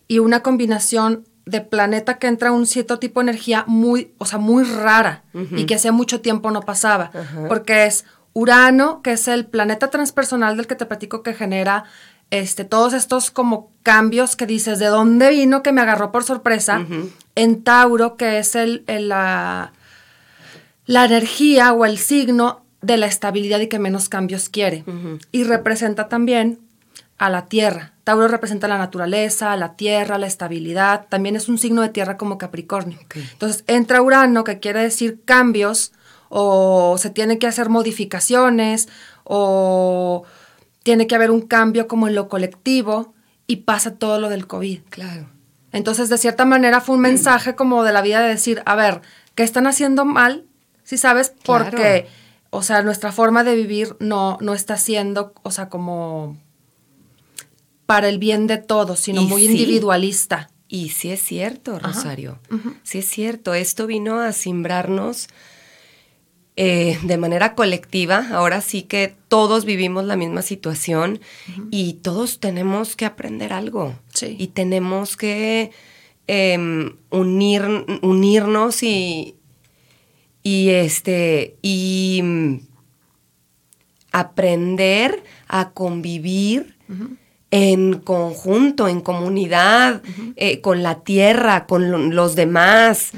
y 0.07 0.19
una 0.19 0.41
combinación 0.41 1.25
de 1.45 1.61
planeta 1.61 2.17
que 2.17 2.27
entra 2.27 2.51
un 2.51 2.65
cierto 2.65 2.99
tipo 2.99 3.21
de 3.21 3.29
energía 3.29 3.63
muy, 3.67 4.13
o 4.17 4.25
sea, 4.25 4.39
muy 4.39 4.63
rara 4.63 5.23
y 5.51 5.65
que 5.65 5.75
hace 5.75 5.91
mucho 5.91 6.19
tiempo 6.19 6.51
no 6.51 6.61
pasaba, 6.61 7.11
porque 7.47 7.85
es 7.85 8.05
Urano, 8.33 9.01
que 9.01 9.13
es 9.13 9.27
el 9.27 9.45
planeta 9.45 9.89
transpersonal 9.89 10.57
del 10.57 10.67
que 10.67 10.75
te 10.75 10.85
platico 10.85 11.23
que 11.23 11.33
genera 11.33 11.85
este, 12.29 12.65
todos 12.65 12.93
estos 12.93 13.31
como 13.31 13.71
cambios 13.83 14.35
que 14.35 14.45
dices, 14.45 14.79
¿de 14.79 14.87
dónde 14.87 15.29
vino 15.29 15.63
que 15.63 15.71
me 15.71 15.81
agarró 15.81 16.11
por 16.11 16.23
sorpresa? 16.23 16.85
En 17.35 17.63
Tauro, 17.63 18.17
que 18.17 18.39
es 18.39 18.55
el, 18.55 18.83
la, 18.87 19.71
la 20.85 21.05
energía 21.05 21.71
o 21.71 21.85
el 21.85 21.97
signo 21.97 22.66
de 22.87 22.97
la 22.97 23.05
estabilidad 23.05 23.59
y 23.59 23.67
que 23.67 23.77
menos 23.79 24.09
cambios 24.09 24.49
quiere. 24.49 24.83
Y 25.31 25.43
representa 25.43 26.07
también 26.07 26.59
a 27.17 27.29
la 27.29 27.45
tierra. 27.45 27.93
Tauro 28.03 28.27
representa 28.27 28.67
la 28.67 28.77
naturaleza, 28.77 29.55
la 29.57 29.75
tierra, 29.75 30.17
la 30.17 30.27
estabilidad. 30.27 31.05
También 31.09 31.35
es 31.35 31.49
un 31.49 31.57
signo 31.57 31.81
de 31.81 31.89
tierra 31.89 32.17
como 32.17 32.37
Capricornio. 32.37 32.97
Entonces 33.13 33.63
entra 33.67 34.01
Urano, 34.01 34.43
que 34.43 34.59
quiere 34.59 34.81
decir 34.81 35.19
cambios, 35.25 35.91
o 36.29 36.97
se 36.97 37.09
tiene 37.09 37.37
que 37.37 37.47
hacer 37.47 37.69
modificaciones, 37.69 38.87
o 39.25 40.23
tiene 40.83 41.05
que 41.05 41.15
haber 41.15 41.31
un 41.31 41.41
cambio 41.41 41.87
como 41.87 42.07
en 42.07 42.15
lo 42.15 42.29
colectivo, 42.29 43.13
y 43.47 43.57
pasa 43.57 43.95
todo 43.95 44.19
lo 44.19 44.29
del 44.29 44.47
COVID. 44.47 44.79
Claro. 44.89 45.29
Entonces, 45.73 46.07
de 46.09 46.17
cierta 46.17 46.45
manera, 46.45 46.79
fue 46.79 46.95
un 46.95 47.01
mensaje 47.01 47.55
como 47.55 47.83
de 47.83 47.91
la 47.91 48.01
vida 48.01 48.21
de 48.21 48.29
decir, 48.29 48.63
a 48.65 48.75
ver, 48.75 49.01
¿qué 49.35 49.43
están 49.43 49.67
haciendo 49.67 50.05
mal? 50.05 50.45
Si 50.83 50.97
sabes, 50.97 51.33
porque, 51.43 52.07
o 52.49 52.63
sea, 52.63 52.81
nuestra 52.81 53.11
forma 53.11 53.43
de 53.43 53.55
vivir 53.55 53.95
no, 53.99 54.37
no 54.41 54.53
está 54.53 54.77
siendo, 54.77 55.33
o 55.43 55.51
sea, 55.51 55.69
como 55.69 56.37
para 57.85 58.09
el 58.09 58.19
bien 58.19 58.47
de 58.47 58.57
todos, 58.57 58.99
sino 58.99 59.23
muy 59.23 59.45
individualista. 59.45 60.49
Y 60.67 60.89
sí 60.89 61.11
es 61.11 61.21
cierto, 61.21 61.79
Rosario. 61.79 62.39
Sí 62.83 62.99
es 62.99 63.07
cierto. 63.07 63.53
Esto 63.53 63.87
vino 63.87 64.19
a 64.19 64.33
simbrarnos 64.33 65.29
eh, 66.57 66.99
de 67.03 67.17
manera 67.17 67.55
colectiva. 67.55 68.27
Ahora 68.31 68.59
sí 68.59 68.83
que 68.83 69.15
todos 69.29 69.63
vivimos 69.63 70.03
la 70.03 70.17
misma 70.17 70.41
situación 70.41 71.21
y 71.71 71.93
todos 71.93 72.41
tenemos 72.41 72.97
que 72.97 73.05
aprender 73.05 73.53
algo. 73.53 73.95
Sí. 74.13 74.35
Y 74.37 74.47
tenemos 74.47 75.15
que 75.15 75.71
em, 76.27 76.97
unir, 77.09 77.63
unirnos 78.01 78.83
y, 78.83 79.37
y 80.47 80.69
este 80.69 81.57
y 81.61 82.21
mm, 82.23 82.59
aprender 84.13 85.21
a 85.49 85.71
convivir 85.71 86.77
en 87.51 87.99
conjunto, 87.99 88.87
en 88.87 89.01
comunidad, 89.01 90.01
eh, 90.37 90.61
con 90.61 90.83
la 90.83 91.01
tierra, 91.01 91.65
con 91.65 92.15
los 92.15 92.35
demás. 92.35 93.11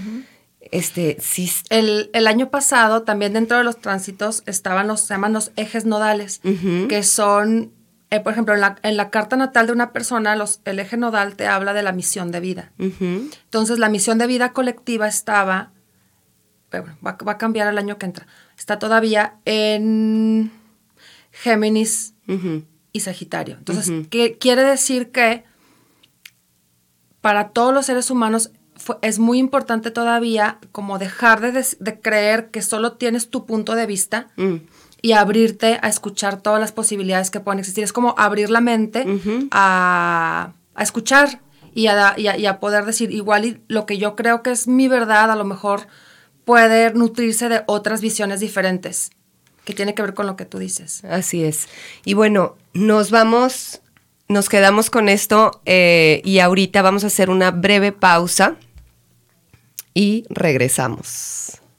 Este, 0.71 1.17
sí. 1.19 1.51
El, 1.69 2.09
año 2.25 2.49
pasado, 2.49 3.03
también 3.03 3.33
dentro 3.33 3.59
de 3.59 3.63
los 3.63 3.79
tránsitos, 3.79 4.41
estaban 4.47 4.87
los, 4.87 5.01
se 5.01 5.13
llaman 5.13 5.33
los 5.33 5.51
ejes 5.55 5.85
nodales, 5.85 6.41
que 6.89 7.03
son, 7.03 7.71
eh, 8.09 8.21
por 8.21 8.33
ejemplo, 8.33 8.55
en 8.55 8.97
la, 8.97 9.09
carta 9.11 9.35
natal 9.35 9.67
de 9.67 9.73
una 9.73 9.91
persona, 9.93 10.35
los, 10.35 10.61
el 10.65 10.79
eje 10.79 10.97
nodal 10.97 11.35
te 11.35 11.45
habla 11.45 11.73
de 11.73 11.83
la 11.83 11.91
misión 11.91 12.31
de 12.31 12.39
vida. 12.39 12.71
Entonces, 12.79 13.77
la 13.77 13.89
misión 13.89 14.17
de 14.17 14.25
vida 14.25 14.51
colectiva 14.51 15.07
estaba, 15.07 15.73
bueno, 16.71 16.97
va, 17.05 17.17
va, 17.25 17.33
a 17.33 17.37
cambiar 17.37 17.67
el 17.67 17.77
año 17.77 17.97
que 17.97 18.05
entra, 18.05 18.27
está 18.57 18.79
todavía 18.79 19.35
en 19.45 20.51
Géminis 21.31 22.13
y 22.91 22.99
Sagitario. 22.99 23.55
Entonces, 23.57 24.07
¿qué 24.09 24.37
quiere 24.37 24.63
decir 24.63 25.11
que 25.11 25.43
para 27.21 27.49
todos 27.49 27.73
los 27.73 27.85
seres 27.85 28.09
humanos 28.11 28.51
es 29.01 29.19
muy 29.19 29.39
importante 29.39 29.91
todavía 29.91 30.57
como 30.71 30.99
dejar 30.99 31.41
de, 31.41 31.99
creer 32.01 32.49
que 32.49 32.61
solo 32.61 32.93
tienes 32.93 33.29
tu 33.29 33.45
punto 33.45 33.75
de 33.75 33.85
vista 33.85 34.29
mm. 34.37 34.55
y 35.01 35.11
abrirte 35.11 35.79
a 35.81 35.89
escuchar 35.89 36.41
todas 36.41 36.59
las 36.59 36.71
posibilidades 36.71 37.29
que 37.29 37.39
pueden 37.39 37.59
existir. 37.59 37.83
Es 37.83 37.93
como 37.93 38.15
abrir 38.17 38.49
la 38.49 38.61
mente 38.61 39.05
a, 39.51 40.53
escuchar 40.77 41.41
y 41.73 41.87
a, 41.87 42.15
y 42.17 42.45
a, 42.45 42.59
poder 42.59 42.85
decir, 42.85 43.11
igual 43.11 43.45
y 43.45 43.61
lo 43.67 43.85
que 43.85 43.97
yo 43.97 44.15
creo 44.15 44.43
que 44.43 44.51
es 44.51 44.67
mi 44.67 44.87
verdad, 44.87 45.29
a 45.29 45.35
lo 45.35 45.43
mejor 45.43 45.87
puede 46.45 46.93
nutrirse 46.93 47.49
de 47.49 47.63
otras 47.67 48.01
visiones 48.01 48.39
diferentes 48.39 49.11
que 49.65 49.73
tiene 49.73 49.93
que 49.93 50.01
ver 50.01 50.13
con 50.13 50.25
lo 50.25 50.35
que 50.35 50.45
tú 50.45 50.57
dices. 50.57 51.03
Así 51.05 51.43
es. 51.43 51.67
Y 52.03 52.15
bueno, 52.15 52.57
nos 52.73 53.11
vamos, 53.11 53.81
nos 54.27 54.49
quedamos 54.49 54.89
con 54.89 55.09
esto 55.09 55.61
eh, 55.65 56.21
y 56.25 56.39
ahorita 56.39 56.81
vamos 56.81 57.03
a 57.03 57.07
hacer 57.07 57.29
una 57.29 57.51
breve 57.51 57.91
pausa 57.91 58.55
y 59.93 60.25
regresamos. 60.29 61.59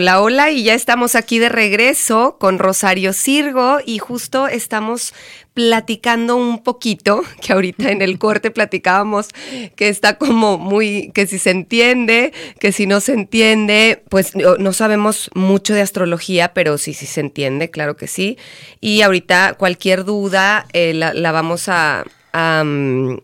Hola, 0.00 0.20
hola, 0.22 0.52
y 0.52 0.62
ya 0.62 0.74
estamos 0.74 1.16
aquí 1.16 1.40
de 1.40 1.48
regreso 1.48 2.36
con 2.38 2.60
Rosario 2.60 3.12
Sirgo 3.12 3.78
y 3.84 3.98
justo 3.98 4.46
estamos 4.46 5.12
platicando 5.54 6.36
un 6.36 6.62
poquito, 6.62 7.24
que 7.42 7.52
ahorita 7.52 7.90
en 7.90 8.00
el 8.00 8.16
corte 8.16 8.52
platicábamos 8.52 9.26
que 9.74 9.88
está 9.88 10.16
como 10.16 10.56
muy, 10.56 11.10
que 11.14 11.26
si 11.26 11.40
se 11.40 11.50
entiende, 11.50 12.32
que 12.60 12.70
si 12.70 12.86
no 12.86 13.00
se 13.00 13.12
entiende, 13.14 14.04
pues 14.08 14.36
no, 14.36 14.72
sabemos 14.72 15.30
mucho 15.34 15.74
de 15.74 15.80
astrología, 15.80 16.54
pero 16.54 16.78
sí, 16.78 16.94
sí 16.94 17.06
se 17.06 17.18
entiende, 17.18 17.68
claro 17.68 17.96
que 17.96 18.06
sí. 18.06 18.38
Y 18.80 19.02
ahorita 19.02 19.54
cualquier 19.54 20.04
duda 20.04 20.68
eh, 20.74 20.94
la, 20.94 21.32
vamos 21.32 21.68
a, 21.68 22.04
a, 22.32 22.62
mm, 22.64 23.18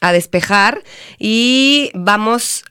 a 0.00 0.12
despejar 0.12 0.84
y 1.18 1.90
vamos 1.94 2.62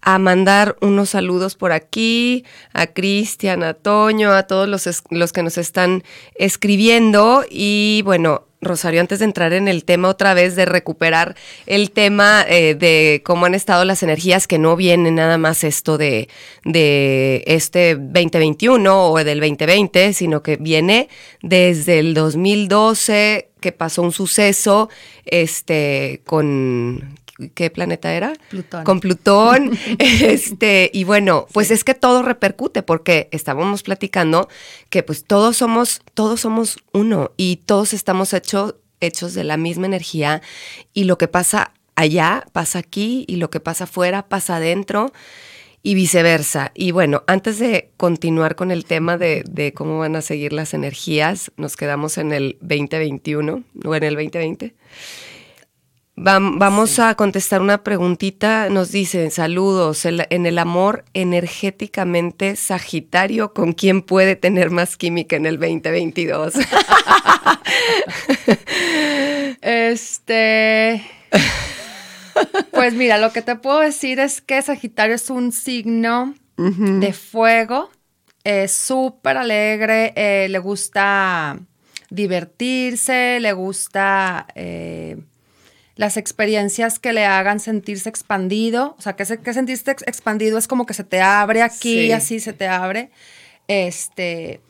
a 0.00 0.18
mandar 0.18 0.76
unos 0.80 1.10
saludos 1.10 1.54
por 1.54 1.72
aquí, 1.72 2.44
a 2.72 2.86
Cristian, 2.86 3.62
a 3.62 3.74
Toño, 3.74 4.32
a 4.32 4.44
todos 4.44 4.68
los, 4.68 4.88
los 5.10 5.32
que 5.32 5.42
nos 5.42 5.58
están 5.58 6.04
escribiendo. 6.34 7.44
Y 7.50 8.02
bueno, 8.04 8.46
Rosario, 8.60 9.00
antes 9.00 9.20
de 9.20 9.24
entrar 9.24 9.52
en 9.52 9.68
el 9.68 9.84
tema 9.84 10.08
otra 10.08 10.34
vez, 10.34 10.56
de 10.56 10.64
recuperar 10.64 11.36
el 11.66 11.92
tema 11.92 12.44
eh, 12.48 12.74
de 12.74 13.22
cómo 13.24 13.46
han 13.46 13.54
estado 13.54 13.84
las 13.84 14.02
energías, 14.02 14.48
que 14.48 14.58
no 14.58 14.74
viene 14.74 15.10
nada 15.12 15.38
más 15.38 15.62
esto 15.62 15.96
de, 15.96 16.28
de 16.64 17.44
este 17.46 17.94
2021 17.94 19.10
o 19.10 19.24
del 19.24 19.40
2020, 19.40 20.12
sino 20.12 20.42
que 20.42 20.56
viene 20.56 21.08
desde 21.42 22.00
el 22.00 22.14
2012 22.14 23.50
que 23.60 23.72
pasó 23.72 24.02
un 24.02 24.12
suceso 24.12 24.88
este, 25.24 26.22
con 26.24 27.18
¿qué 27.54 27.70
planeta 27.70 28.12
era? 28.12 28.32
Plutón. 28.50 28.84
Con 28.84 29.00
Plutón. 29.00 29.78
este, 29.98 30.90
y 30.92 31.04
bueno, 31.04 31.46
pues 31.52 31.70
es 31.70 31.84
que 31.84 31.94
todo 31.94 32.22
repercute 32.22 32.82
porque 32.82 33.28
estábamos 33.32 33.82
platicando 33.82 34.48
que 34.90 35.02
pues 35.02 35.24
todos 35.24 35.56
somos, 35.56 36.02
todos 36.14 36.40
somos 36.40 36.78
uno 36.92 37.32
y 37.36 37.56
todos 37.66 37.92
estamos 37.92 38.32
hechos 38.32 38.74
hechos 39.00 39.34
de 39.34 39.44
la 39.44 39.56
misma 39.56 39.86
energía 39.86 40.42
y 40.92 41.04
lo 41.04 41.18
que 41.18 41.28
pasa 41.28 41.72
allá 41.94 42.44
pasa 42.52 42.80
aquí 42.80 43.24
y 43.28 43.36
lo 43.36 43.50
que 43.50 43.60
pasa 43.60 43.84
afuera 43.84 44.28
pasa 44.28 44.56
adentro 44.56 45.12
y 45.82 45.94
viceversa. 45.94 46.72
Y 46.74 46.90
bueno, 46.90 47.22
antes 47.26 47.58
de 47.58 47.90
continuar 47.96 48.56
con 48.56 48.70
el 48.70 48.84
tema 48.84 49.16
de, 49.16 49.44
de, 49.48 49.72
cómo 49.72 49.98
van 49.98 50.16
a 50.16 50.22
seguir 50.22 50.52
las 50.52 50.74
energías, 50.74 51.52
nos 51.56 51.76
quedamos 51.76 52.18
en 52.18 52.32
el 52.32 52.58
2021 52.60 53.62
o 53.84 53.94
en 53.94 54.02
el 54.02 54.14
2020 54.14 54.74
vamos 56.20 56.98
a 56.98 57.14
contestar 57.14 57.60
una 57.60 57.82
preguntita. 57.82 58.68
Nos 58.68 58.90
dicen, 58.92 59.30
saludos, 59.30 60.04
en 60.04 60.46
el 60.46 60.58
amor 60.58 61.04
energéticamente 61.14 62.56
Sagitario, 62.56 63.52
¿con 63.52 63.72
quién 63.72 64.02
puede 64.02 64.36
tener 64.36 64.70
más 64.70 64.96
química 64.96 65.36
en 65.36 65.46
el 65.46 65.58
2022? 65.58 66.54
este... 69.60 71.04
Pues 72.72 72.94
mira, 72.94 73.18
lo 73.18 73.32
que 73.32 73.42
te 73.42 73.56
puedo 73.56 73.80
decir 73.80 74.20
es 74.20 74.40
que 74.40 74.62
Sagitario 74.62 75.16
es 75.16 75.30
un 75.30 75.52
signo 75.52 76.34
de 76.56 77.12
fuego, 77.12 77.90
es 78.44 78.72
súper 78.72 79.36
alegre, 79.36 80.12
eh, 80.16 80.48
le 80.48 80.58
gusta 80.58 81.58
divertirse, 82.10 83.38
le 83.40 83.52
gusta... 83.52 84.46
Eh, 84.54 85.16
las 85.98 86.16
experiencias 86.16 87.00
que 87.00 87.12
le 87.12 87.26
hagan 87.26 87.58
sentirse 87.58 88.08
expandido, 88.08 88.94
o 88.96 89.02
sea, 89.02 89.16
que, 89.16 89.24
que 89.24 89.52
sentirse 89.52 89.90
expandido 89.90 90.56
es 90.56 90.68
como 90.68 90.86
que 90.86 90.94
se 90.94 91.02
te 91.02 91.20
abre 91.20 91.60
aquí, 91.60 92.12
así 92.12 92.38
se 92.38 92.52
te 92.52 92.68
abre. 92.68 93.10
Este, 93.66 94.60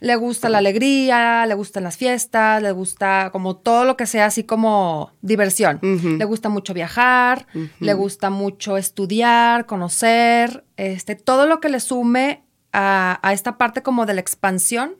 le 0.00 0.16
gusta 0.16 0.50
la 0.50 0.58
alegría, 0.58 1.46
le 1.46 1.54
gustan 1.54 1.82
las 1.82 1.96
fiestas, 1.96 2.62
le 2.62 2.72
gusta 2.72 3.30
como 3.32 3.56
todo 3.56 3.86
lo 3.86 3.96
que 3.96 4.04
sea 4.04 4.26
así 4.26 4.44
como 4.44 5.12
diversión. 5.22 5.78
Le 5.82 6.24
gusta 6.26 6.50
mucho 6.50 6.74
viajar, 6.74 7.46
le 7.80 7.94
gusta 7.94 8.28
mucho 8.28 8.76
estudiar, 8.76 9.64
conocer, 9.64 10.62
este, 10.76 11.14
todo 11.14 11.46
lo 11.46 11.58
que 11.58 11.70
le 11.70 11.80
sume 11.80 12.44
a, 12.74 13.18
esta 13.32 13.56
parte 13.56 13.82
como 13.82 14.04
de 14.04 14.12
la 14.12 14.20
expansión, 14.20 14.96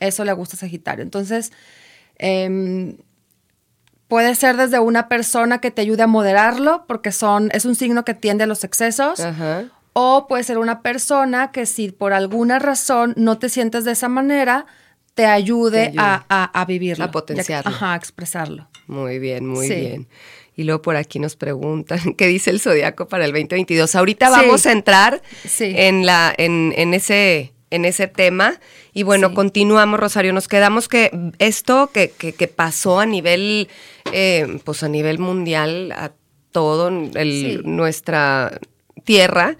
eso 0.00 0.24
le 0.24 0.32
gusta 0.32 0.56
a 0.56 0.58
Sagitario. 0.58 1.04
Entonces, 1.04 1.52
eh, 2.18 2.96
Puede 4.14 4.36
ser 4.36 4.56
desde 4.56 4.78
una 4.78 5.08
persona 5.08 5.60
que 5.60 5.72
te 5.72 5.82
ayude 5.82 6.04
a 6.04 6.06
moderarlo, 6.06 6.84
porque 6.86 7.10
son, 7.10 7.50
es 7.52 7.64
un 7.64 7.74
signo 7.74 8.04
que 8.04 8.14
tiende 8.14 8.44
a 8.44 8.46
los 8.46 8.62
excesos. 8.62 9.20
O 9.92 10.28
puede 10.28 10.44
ser 10.44 10.58
una 10.58 10.82
persona 10.82 11.50
que 11.50 11.66
si 11.66 11.90
por 11.90 12.12
alguna 12.12 12.60
razón 12.60 13.14
no 13.16 13.38
te 13.38 13.48
sientes 13.48 13.84
de 13.84 13.90
esa 13.90 14.08
manera, 14.08 14.66
te 15.14 15.26
ayude, 15.26 15.92
A, 15.96 16.24
a, 16.28 16.64
vivirlo. 16.64 17.04
A 17.04 17.10
potenciarlo. 17.10 17.68
ajá, 17.72 17.94
a 17.94 17.96
expresarlo. 17.96 18.68
Muy 18.86 19.18
bien, 19.18 19.48
muy 19.48 19.68
bien. 19.68 20.06
Y 20.54 20.62
luego 20.62 20.80
por 20.80 20.94
aquí 20.94 21.18
nos 21.18 21.34
preguntan, 21.34 21.98
¿qué 22.16 22.28
dice 22.28 22.50
el 22.50 22.60
zodiaco 22.60 23.08
para 23.08 23.24
el 23.24 23.32
2022? 23.32 23.96
Ahorita 23.96 24.30
vamos 24.30 24.64
a 24.66 24.70
entrar 24.70 25.22
en, 25.58 26.06
la, 26.06 26.32
en, 26.38 26.72
en, 26.76 26.94
ese, 26.94 27.52
en 27.70 27.84
ese 27.84 28.06
tema. 28.06 28.60
Y 28.92 29.02
bueno, 29.02 29.34
continuamos, 29.34 30.00
Rosario. 30.00 30.32
Nos 30.32 30.48
quedamos 30.48 30.88
que 30.88 31.10
esto 31.38 31.90
que, 31.92 32.10
que, 32.10 32.48
pasó 32.48 33.00
a 33.00 33.06
nivel, 33.06 33.68
eh, 34.12 34.58
pues 34.64 34.82
a 34.82 34.88
nivel 34.88 35.18
mundial, 35.18 35.92
a 35.92 36.12
todo 36.52 36.88
el, 36.88 37.62
nuestra 37.64 38.60
tierra, 39.04 39.56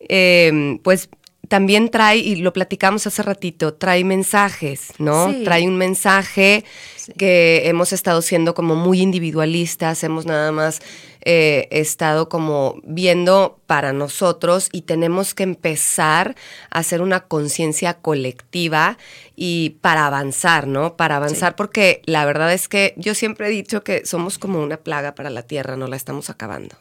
eh, 0.00 0.78
pues 0.82 1.08
también 1.50 1.90
trae, 1.90 2.18
y 2.18 2.36
lo 2.36 2.52
platicamos 2.52 3.08
hace 3.08 3.24
ratito, 3.24 3.74
trae 3.74 4.04
mensajes, 4.04 4.92
¿no? 4.98 5.34
Trae 5.42 5.66
un 5.66 5.76
mensaje 5.76 6.64
que 7.16 7.62
hemos 7.68 7.92
estado 7.92 8.22
siendo 8.22 8.54
como 8.54 8.76
muy 8.76 9.00
individualistas, 9.00 10.02
hemos 10.04 10.26
nada 10.26 10.52
más 10.52 10.80
eh, 11.22 11.68
estado 11.70 12.28
como 12.28 12.80
viendo 12.82 13.58
para 13.66 13.92
nosotros 13.92 14.68
y 14.72 14.82
tenemos 14.82 15.34
que 15.34 15.42
empezar 15.42 16.34
a 16.70 16.78
hacer 16.78 17.02
una 17.02 17.20
conciencia 17.20 17.94
colectiva 17.94 18.96
y 19.36 19.76
para 19.80 20.06
avanzar, 20.06 20.66
¿no? 20.66 20.96
Para 20.96 21.16
avanzar 21.16 21.56
porque 21.56 22.02
la 22.06 22.24
verdad 22.24 22.52
es 22.52 22.68
que 22.68 22.94
yo 22.96 23.14
siempre 23.14 23.48
he 23.48 23.50
dicho 23.50 23.84
que 23.84 24.06
somos 24.06 24.38
como 24.38 24.62
una 24.62 24.78
plaga 24.78 25.14
para 25.14 25.30
la 25.30 25.42
tierra, 25.42 25.76
no 25.76 25.86
la 25.86 25.96
estamos 25.96 26.30
acabando. 26.30 26.76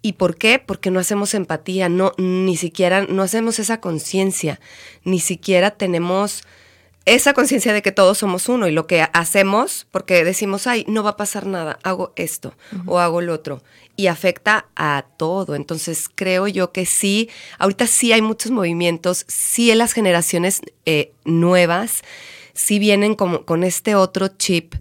¿Y 0.00 0.14
por 0.14 0.36
qué? 0.36 0.62
Porque 0.64 0.90
no 0.90 1.00
hacemos 1.00 1.34
empatía, 1.34 1.88
no, 1.88 2.12
ni 2.18 2.56
siquiera, 2.56 3.02
no 3.08 3.22
hacemos 3.22 3.58
esa 3.58 3.80
conciencia, 3.80 4.60
ni 5.04 5.18
siquiera 5.18 5.72
tenemos 5.72 6.44
esa 7.04 7.32
conciencia 7.32 7.72
de 7.72 7.80
que 7.82 7.92
todos 7.92 8.18
somos 8.18 8.48
uno 8.48 8.68
y 8.68 8.72
lo 8.72 8.86
que 8.86 9.06
hacemos, 9.12 9.86
porque 9.90 10.24
decimos, 10.24 10.66
ay, 10.66 10.84
no 10.88 11.02
va 11.02 11.10
a 11.10 11.16
pasar 11.16 11.46
nada, 11.46 11.78
hago 11.82 12.12
esto 12.16 12.54
o 12.86 12.98
hago 12.98 13.20
lo 13.20 13.32
otro, 13.32 13.62
y 13.96 14.08
afecta 14.08 14.66
a 14.76 15.06
todo. 15.16 15.54
Entonces 15.54 16.08
creo 16.14 16.48
yo 16.48 16.70
que 16.70 16.86
sí, 16.86 17.30
ahorita 17.58 17.86
sí 17.86 18.12
hay 18.12 18.22
muchos 18.22 18.52
movimientos, 18.52 19.24
sí 19.26 19.70
en 19.70 19.78
las 19.78 19.92
generaciones 19.92 20.60
eh, 20.84 21.12
nuevas, 21.24 22.02
sí 22.52 22.78
vienen 22.78 23.14
como 23.14 23.44
con 23.44 23.64
este 23.64 23.94
otro 23.94 24.28
chip 24.28 24.74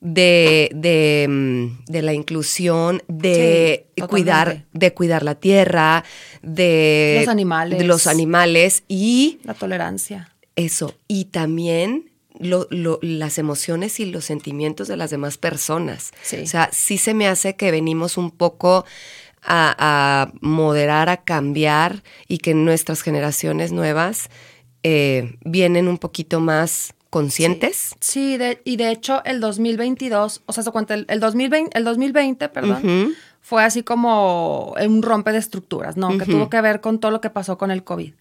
de, 0.00 0.70
de, 0.74 1.26
mm, 1.28 1.84
de 1.86 2.02
la 2.02 2.12
inclusión, 2.12 3.02
de 3.08 3.86
cuidar, 4.08 4.64
de 4.72 4.94
cuidar 4.94 5.22
la 5.22 5.34
tierra, 5.34 6.04
de 6.42 7.18
los 7.20 7.28
animales. 7.28 7.78
de 7.78 7.84
los 7.84 8.06
animales 8.06 8.84
y 8.88 9.38
la 9.44 9.54
tolerancia. 9.54 10.32
Eso. 10.58 10.94
Y 11.06 11.26
también 11.26 12.10
lo- 12.38 12.66
lo- 12.70 12.98
las 13.02 13.38
emociones 13.38 13.98
y 14.00 14.06
los 14.06 14.24
sentimientos 14.24 14.88
de 14.88 14.96
las 14.96 15.10
demás 15.10 15.38
personas. 15.38 16.12
Sí. 16.22 16.36
O 16.42 16.46
sea, 16.46 16.68
sí 16.72 16.98
se 16.98 17.14
me 17.14 17.26
hace 17.28 17.56
que 17.56 17.70
venimos 17.70 18.16
un 18.16 18.30
poco 18.30 18.84
a, 19.42 19.74
a 19.78 20.32
moderar, 20.40 21.08
a 21.08 21.18
cambiar 21.18 22.02
y 22.26 22.38
que 22.38 22.54
nuestras 22.54 23.02
generaciones 23.02 23.72
nuevas 23.72 24.30
eh, 24.82 25.36
vienen 25.44 25.88
un 25.88 25.98
poquito 25.98 26.40
más 26.40 26.92
conscientes. 27.10 27.94
Sí, 28.00 28.36
de- 28.36 28.60
y 28.64 28.76
de 28.76 28.90
hecho 28.90 29.22
el 29.24 29.40
2022, 29.40 30.42
o 30.46 30.52
sea, 30.52 30.62
se 30.62 30.70
cuenta, 30.70 30.94
el, 30.94 31.06
el 31.08 31.20
2020, 31.20 31.76
el 31.78 31.84
2020, 31.84 32.48
perdón, 32.50 32.84
Ujú. 32.84 33.12
fue 33.40 33.64
así 33.64 33.82
como 33.82 34.74
un 34.74 35.02
rompe 35.02 35.32
de 35.32 35.38
estructuras, 35.38 35.96
¿no? 35.96 36.16
Que 36.18 36.26
tuvo 36.26 36.50
que 36.50 36.60
ver 36.60 36.80
con 36.80 36.98
todo 37.00 37.10
lo 37.10 37.20
que 37.20 37.30
pasó 37.30 37.56
con 37.58 37.70
el 37.70 37.82
COVID. 37.84 38.12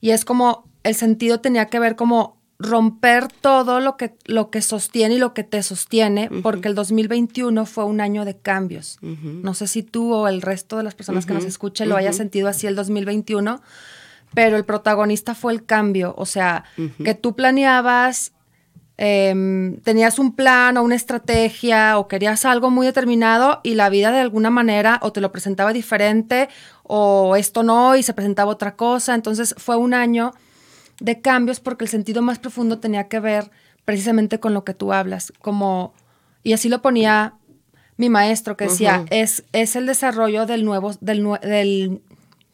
Y 0.00 0.10
es 0.10 0.24
como, 0.24 0.64
el 0.86 0.94
sentido 0.94 1.40
tenía 1.40 1.66
que 1.66 1.78
ver 1.78 1.96
como 1.96 2.36
romper 2.58 3.28
todo 3.28 3.80
lo 3.80 3.96
que, 3.96 4.14
lo 4.24 4.50
que 4.50 4.62
sostiene 4.62 5.16
y 5.16 5.18
lo 5.18 5.34
que 5.34 5.44
te 5.44 5.62
sostiene, 5.62 6.30
porque 6.42 6.68
el 6.68 6.74
2021 6.74 7.66
fue 7.66 7.84
un 7.84 8.00
año 8.00 8.24
de 8.24 8.36
cambios. 8.36 8.98
No 9.02 9.52
sé 9.54 9.66
si 9.66 9.82
tú 9.82 10.14
o 10.14 10.28
el 10.28 10.40
resto 10.42 10.78
de 10.78 10.82
las 10.82 10.94
personas 10.94 11.26
que 11.26 11.34
nos 11.34 11.44
escuchen 11.44 11.88
lo 11.88 11.96
haya 11.96 12.12
sentido 12.12 12.48
así 12.48 12.66
el 12.66 12.74
2021, 12.74 13.60
pero 14.34 14.56
el 14.56 14.64
protagonista 14.64 15.34
fue 15.34 15.52
el 15.52 15.64
cambio, 15.64 16.14
o 16.16 16.26
sea, 16.26 16.64
que 17.04 17.14
tú 17.14 17.34
planeabas 17.34 18.32
em, 18.98 19.78
tenías 19.80 20.18
un 20.18 20.34
plan 20.34 20.78
o 20.78 20.82
una 20.82 20.94
estrategia 20.94 21.98
o 21.98 22.08
querías 22.08 22.46
algo 22.46 22.70
muy 22.70 22.86
determinado 22.86 23.60
y 23.62 23.74
la 23.74 23.90
vida 23.90 24.10
de 24.10 24.20
alguna 24.20 24.48
manera 24.48 24.98
o 25.02 25.12
te 25.12 25.20
lo 25.20 25.30
presentaba 25.30 25.74
diferente 25.74 26.48
o 26.82 27.36
esto 27.36 27.62
no 27.62 27.94
y 27.94 28.02
se 28.02 28.14
presentaba 28.14 28.50
otra 28.50 28.74
cosa. 28.74 29.14
Entonces 29.14 29.54
fue 29.58 29.76
un 29.76 29.92
año 29.92 30.32
de 31.00 31.20
cambios 31.20 31.60
porque 31.60 31.84
el 31.84 31.90
sentido 31.90 32.22
más 32.22 32.38
profundo 32.38 32.78
tenía 32.78 33.08
que 33.08 33.20
ver 33.20 33.50
precisamente 33.84 34.40
con 34.40 34.54
lo 34.54 34.64
que 34.64 34.74
tú 34.74 34.92
hablas, 34.92 35.32
como, 35.40 35.94
y 36.42 36.52
así 36.52 36.68
lo 36.68 36.82
ponía 36.82 37.34
mi 37.96 38.10
maestro 38.10 38.56
que 38.56 38.64
decía, 38.64 39.04
es, 39.10 39.44
es 39.52 39.76
el 39.76 39.86
desarrollo 39.86 40.44
del 40.44 40.64
nuevo, 40.64 40.92
del, 41.00 41.24
del 41.42 42.02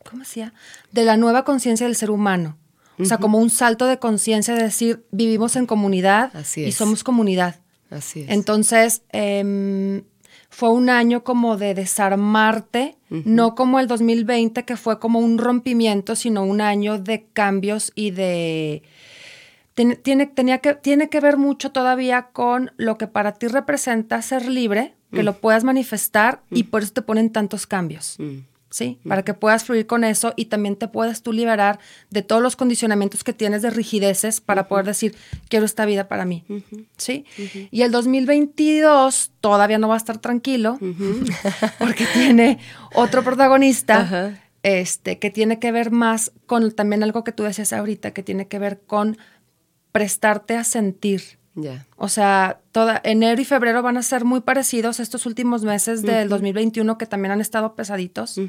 ¿cómo 0.08 0.20
decía? 0.20 0.52
De 0.92 1.04
la 1.04 1.16
nueva 1.16 1.44
conciencia 1.44 1.86
del 1.86 1.96
ser 1.96 2.10
humano. 2.10 2.58
O 2.98 3.04
sea, 3.04 3.18
como 3.18 3.38
un 3.38 3.50
salto 3.50 3.86
de 3.86 3.98
conciencia 3.98 4.54
de 4.54 4.62
decir, 4.62 5.04
vivimos 5.10 5.56
en 5.56 5.66
comunidad 5.66 6.30
Así 6.36 6.62
y 6.62 6.72
somos 6.72 7.02
comunidad. 7.02 7.56
Así 7.90 8.20
es. 8.20 8.28
Entonces, 8.28 9.02
em, 9.10 10.04
fue 10.52 10.70
un 10.70 10.90
año 10.90 11.24
como 11.24 11.56
de 11.56 11.72
desarmarte, 11.72 12.96
no 13.08 13.54
como 13.54 13.80
el 13.80 13.86
2020, 13.86 14.64
que 14.64 14.76
fue 14.76 15.00
como 15.00 15.18
un 15.18 15.38
rompimiento, 15.38 16.14
sino 16.14 16.44
un 16.44 16.60
año 16.60 16.98
de 16.98 17.24
cambios 17.32 17.90
y 17.94 18.10
de... 18.10 18.82
Tiene, 19.72 19.96
tiene, 19.96 20.26
tenía 20.26 20.58
que, 20.58 20.74
tiene 20.74 21.08
que 21.08 21.20
ver 21.20 21.38
mucho 21.38 21.72
todavía 21.72 22.28
con 22.32 22.70
lo 22.76 22.98
que 22.98 23.06
para 23.06 23.32
ti 23.32 23.48
representa 23.48 24.20
ser 24.20 24.46
libre, 24.46 24.94
que 25.10 25.22
lo 25.22 25.38
puedas 25.38 25.64
manifestar 25.64 26.42
y 26.50 26.64
por 26.64 26.82
eso 26.82 26.92
te 26.92 27.02
ponen 27.02 27.30
tantos 27.30 27.66
cambios. 27.66 28.18
¿Sí? 28.72 28.98
Para 29.06 29.22
que 29.22 29.34
puedas 29.34 29.64
fluir 29.64 29.86
con 29.86 30.02
eso 30.02 30.32
y 30.34 30.46
también 30.46 30.76
te 30.76 30.88
puedas 30.88 31.22
tú 31.22 31.32
liberar 31.32 31.78
de 32.10 32.22
todos 32.22 32.42
los 32.42 32.56
condicionamientos 32.56 33.22
que 33.22 33.32
tienes 33.32 33.62
de 33.62 33.70
rigideces 33.70 34.40
para 34.40 34.66
poder 34.66 34.86
decir, 34.86 35.14
quiero 35.48 35.66
esta 35.66 35.84
vida 35.84 36.08
para 36.08 36.24
mí, 36.24 36.44
¿sí? 36.96 37.26
Y 37.70 37.82
el 37.82 37.92
2022 37.92 39.30
todavía 39.40 39.78
no 39.78 39.88
va 39.88 39.94
a 39.94 39.98
estar 39.98 40.18
tranquilo 40.18 40.78
porque 41.78 42.06
tiene 42.12 42.58
otro 42.94 43.22
protagonista. 43.22 44.38
Este, 44.64 45.18
que 45.18 45.30
tiene 45.30 45.58
que 45.58 45.72
ver 45.72 45.90
más 45.90 46.30
con 46.46 46.70
también 46.70 47.02
algo 47.02 47.24
que 47.24 47.32
tú 47.32 47.42
decías 47.42 47.72
ahorita, 47.72 48.12
que 48.12 48.22
tiene 48.22 48.46
que 48.46 48.60
ver 48.60 48.80
con 48.86 49.18
prestarte 49.90 50.56
a 50.56 50.62
sentir. 50.62 51.41
O 51.96 52.08
sea, 52.08 52.60
toda, 52.72 53.00
enero 53.04 53.40
y 53.40 53.44
febrero 53.44 53.82
van 53.82 53.96
a 53.96 54.02
ser 54.02 54.24
muy 54.24 54.40
parecidos 54.40 55.00
estos 55.00 55.26
últimos 55.26 55.64
meses 55.64 56.02
del 56.02 56.28
2021 56.28 56.98
que 56.98 57.06
también 57.06 57.32
han 57.32 57.40
estado 57.40 57.74
pesaditos. 57.74 58.40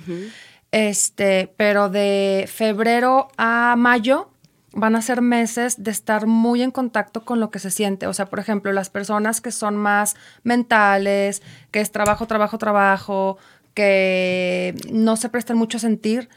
Este, 0.71 1.53
pero 1.55 1.89
de 1.89 2.49
febrero 2.51 3.27
a 3.37 3.75
mayo 3.77 4.29
van 4.73 4.95
a 4.95 5.01
ser 5.01 5.21
meses 5.21 5.83
de 5.83 5.91
estar 5.91 6.25
muy 6.25 6.63
en 6.63 6.71
contacto 6.71 7.23
con 7.23 7.39
lo 7.39 7.51
que 7.51 7.59
se 7.59 7.69
siente. 7.69 8.07
O 8.07 8.13
sea, 8.13 8.25
por 8.25 8.39
ejemplo, 8.39 8.71
las 8.73 8.89
personas 8.89 9.39
que 9.39 9.51
son 9.51 9.77
más 9.77 10.15
mentales, 10.43 11.43
que 11.71 11.79
es 11.79 11.91
trabajo, 11.91 12.25
trabajo, 12.25 12.57
trabajo, 12.57 13.37
que 13.73 14.75
no 14.91 15.15
se 15.15 15.29
prestan 15.29 15.57
mucho 15.57 15.77
a 15.77 15.81
sentir, 15.81 16.29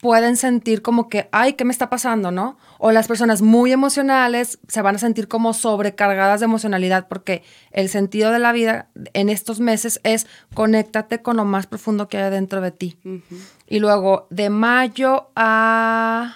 pueden 0.00 0.36
sentir 0.36 0.80
como 0.80 1.08
que, 1.10 1.28
ay, 1.30 1.52
¿qué 1.54 1.64
me 1.66 1.72
está 1.72 1.90
pasando, 1.90 2.30
no? 2.30 2.56
O 2.78 2.90
las 2.90 3.06
personas 3.06 3.42
muy 3.42 3.70
emocionales 3.72 4.58
se 4.66 4.80
van 4.80 4.94
a 4.96 4.98
sentir 4.98 5.28
como 5.28 5.52
sobrecargadas 5.52 6.40
de 6.40 6.44
emocionalidad 6.46 7.06
porque 7.08 7.42
el 7.70 7.88
sentido 7.90 8.30
de 8.30 8.38
la 8.38 8.52
vida 8.52 8.88
en 9.12 9.28
estos 9.28 9.60
meses 9.60 10.00
es 10.02 10.26
conéctate 10.54 11.20
con 11.20 11.36
lo 11.36 11.44
más 11.44 11.66
profundo 11.66 12.08
que 12.08 12.16
hay 12.18 12.30
dentro 12.30 12.60
de 12.62 12.70
ti. 12.70 12.98
Y 13.66 13.78
luego 13.80 14.26
de 14.30 14.48
mayo 14.50 15.28
a 15.36 16.34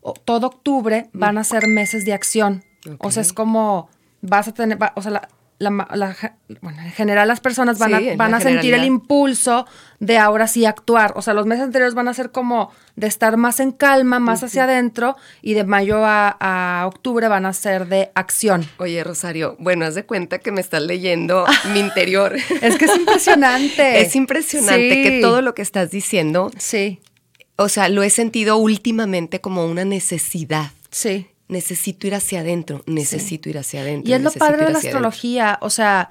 o- 0.00 0.14
todo 0.14 0.46
octubre 0.48 1.10
van 1.12 1.38
a 1.38 1.44
ser 1.44 1.68
meses 1.68 2.04
de 2.04 2.12
acción. 2.12 2.64
O 2.98 3.10
sea, 3.10 3.20
es 3.22 3.32
como 3.32 3.88
vas 4.20 4.48
a 4.48 4.52
tener, 4.54 4.80
va- 4.82 4.92
o 4.96 5.02
sea, 5.02 5.12
la, 5.12 5.28
la 5.58 5.70
la 5.94 6.16
bueno, 6.60 6.80
en 6.82 6.92
general 6.92 7.26
las 7.28 7.40
personas 7.40 7.78
van 7.78 7.98
Sí, 7.98 8.08
a, 8.10 8.16
van 8.16 8.32
a 8.34 8.40
sentir 8.40 8.74
el 8.74 8.84
impulso 8.84 9.66
de 9.98 10.16
ahora 10.16 10.46
sí 10.46 10.64
actuar. 10.64 11.12
O 11.16 11.22
sea, 11.22 11.34
los 11.34 11.46
meses 11.46 11.64
anteriores 11.64 11.94
van 11.94 12.06
a 12.08 12.14
ser 12.14 12.30
como 12.30 12.70
de 12.94 13.08
estar 13.08 13.36
más 13.36 13.58
en 13.58 13.72
calma, 13.72 14.20
más 14.20 14.42
hacia 14.44 14.64
adentro, 14.64 15.16
y 15.42 15.54
de 15.54 15.64
mayo 15.64 16.04
a, 16.04 16.36
a 16.40 16.86
octubre 16.86 17.26
van 17.28 17.44
a 17.46 17.52
ser 17.52 17.86
de 17.88 18.10
acción. 18.14 18.64
Oye, 18.78 19.02
Rosario, 19.02 19.56
bueno, 19.58 19.84
haz 19.84 19.94
de 19.96 20.04
cuenta 20.06 20.38
que 20.38 20.52
me 20.52 20.60
estás 20.60 20.82
leyendo 20.82 21.44
mi 21.72 21.80
interior. 21.80 22.36
Es 22.62 22.76
que 22.76 22.84
es 22.84 22.96
impresionante. 22.96 24.00
es 24.02 24.14
impresionante 24.16 24.94
Sí. 24.94 25.02
que 25.02 25.20
todo 25.20 25.42
lo 25.42 25.54
que 25.54 25.62
estás 25.62 25.90
diciendo, 25.90 26.50
Sí, 26.56 27.00
o 27.56 27.68
sea, 27.68 27.88
lo 27.88 28.04
he 28.04 28.10
sentido 28.10 28.56
últimamente 28.58 29.40
como 29.40 29.66
una 29.66 29.84
necesidad. 29.84 30.70
sí. 30.90 31.26
Necesito 31.48 32.06
ir 32.06 32.14
hacia 32.14 32.40
adentro, 32.40 32.82
necesito 32.86 33.48
ir 33.48 33.58
hacia 33.58 33.80
adentro. 33.80 34.10
Y 34.10 34.14
es 34.14 34.22
lo 34.22 34.30
padre 34.32 34.58
de 34.58 34.72
la 34.72 34.78
adentro. 34.78 34.88
astrología, 34.88 35.58
o 35.62 35.70
sea, 35.70 36.10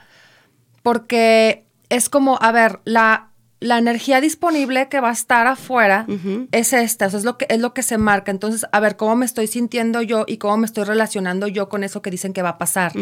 porque 0.81 1.65
es 1.89 2.09
como, 2.09 2.39
a 2.41 2.51
ver, 2.51 2.79
la, 2.85 3.31
la 3.59 3.77
energía 3.77 4.21
disponible 4.21 4.87
que 4.89 4.99
va 4.99 5.09
a 5.09 5.13
estar 5.13 5.47
afuera 5.47 6.05
es 6.51 6.73
esta, 6.73 7.07
o 7.07 7.09
sea, 7.09 7.19
es 7.19 7.25
lo, 7.25 7.37
que, 7.37 7.47
es 7.49 7.59
lo 7.59 7.73
que 7.73 7.83
se 7.83 7.97
marca. 7.97 8.31
Entonces, 8.31 8.65
a 8.71 8.79
ver, 8.79 8.97
cómo 8.97 9.15
me 9.15 9.25
estoy 9.25 9.47
sintiendo 9.47 10.01
yo 10.01 10.25
y 10.27 10.37
cómo 10.37 10.57
me 10.57 10.65
estoy 10.65 10.83
relacionando 10.83 11.47
yo 11.47 11.69
con 11.69 11.83
eso 11.83 12.01
que 12.01 12.11
dicen 12.11 12.33
que 12.33 12.41
va 12.41 12.49
a 12.49 12.57
pasar. 12.57 12.93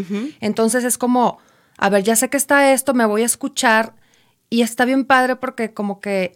Entonces 0.42 0.84
es 0.84 0.98
como, 0.98 1.40
a 1.78 1.90
ver, 1.90 2.04
ya 2.04 2.16
sé 2.16 2.30
que 2.30 2.38
está 2.38 2.74
esto, 2.74 2.94
me 2.94 3.06
voy 3.06 3.22
a 3.22 3.26
escuchar 3.26 3.96
y 4.50 4.62
está 4.62 4.86
bien 4.86 5.06
padre 5.06 5.36
porque 5.36 5.74
como 5.74 6.00
que 6.00 6.36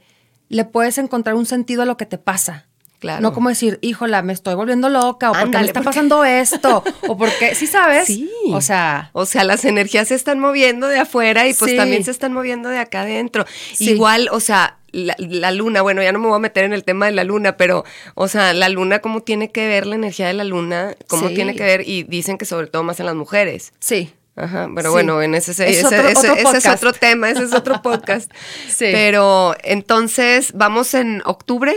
le 0.49 0.65
puedes 0.65 0.97
encontrar 0.97 1.35
un 1.35 1.45
sentido 1.45 1.83
a 1.83 1.85
lo 1.85 1.97
que 1.97 2.05
te 2.05 2.17
pasa. 2.17 2.68
Claro. 2.99 3.21
No 3.21 3.33
como 3.33 3.47
decir, 3.49 3.79
híjola, 3.81 4.21
me 4.21 4.33
estoy 4.33 4.55
volviendo 4.55 4.89
loca, 4.89 5.31
o 5.31 5.33
porque 5.33 5.57
me 5.57 5.65
está 5.65 5.81
pasando 5.81 6.25
esto, 6.25 6.83
o 7.07 7.17
porque, 7.17 7.55
sí 7.55 7.65
sabes. 7.65 8.07
Sí. 8.07 8.29
O 8.51 8.59
sea, 8.61 9.09
O 9.13 9.25
sea, 9.25 9.43
las 9.45 9.63
energías 9.65 10.09
se 10.09 10.15
están 10.15 10.39
moviendo 10.39 10.87
de 10.87 10.99
afuera 10.99 11.47
y 11.47 11.53
pues 11.53 11.71
Sí. 11.71 11.77
también 11.77 12.03
se 12.03 12.11
están 12.11 12.33
moviendo 12.33 12.67
de 12.69 12.77
acá 12.77 13.01
adentro. 13.03 13.45
Sí. 13.73 13.91
Igual, 13.91 14.27
o 14.33 14.39
sea, 14.41 14.75
la, 14.91 15.15
la 15.17 15.51
luna, 15.51 15.81
bueno, 15.81 16.01
ya 16.03 16.11
no 16.11 16.19
me 16.19 16.27
voy 16.27 16.35
a 16.35 16.39
meter 16.39 16.63
en 16.65 16.73
el 16.73 16.83
tema 16.83 17.05
de 17.05 17.11
la 17.13 17.23
luna, 17.23 17.55
pero, 17.57 17.85
o 18.15 18.27
sea, 18.27 18.53
la 18.53 18.67
luna, 18.69 18.99
¿cómo 18.99 19.21
tiene 19.21 19.49
que 19.51 19.67
ver 19.67 19.85
la 19.85 19.95
energía 19.95 20.27
de 20.27 20.33
la 20.33 20.43
luna? 20.43 20.95
¿Cómo 21.07 21.29
Sí. 21.29 21.35
tiene 21.35 21.55
que 21.55 21.63
ver? 21.63 21.87
Y 21.87 22.03
dicen 22.03 22.37
que 22.37 22.45
sobre 22.45 22.67
todo 22.67 22.83
más 22.83 22.99
en 22.99 23.05
las 23.05 23.15
mujeres. 23.15 23.71
sí. 23.79 24.13
Ajá, 24.35 24.69
pero 24.73 24.89
Sí. 24.89 24.93
bueno, 24.93 25.21
en 25.21 25.35
ese, 25.35 25.51
ese, 25.51 25.69
Es 25.69 25.83
otro- 25.83 25.97
ese- 26.07 26.29
otro 26.31 26.49
ese 26.49 26.57
es 26.59 26.65
otro 26.67 26.93
tema, 26.93 27.29
ese 27.29 27.43
es 27.43 27.53
otro 27.53 27.81
podcast. 27.81 28.31
Sí. 28.69 28.85
Pero 28.89 29.53
entonces, 29.63 30.53
¿vamos 30.53 30.93
en 30.93 31.21
octubre? 31.25 31.75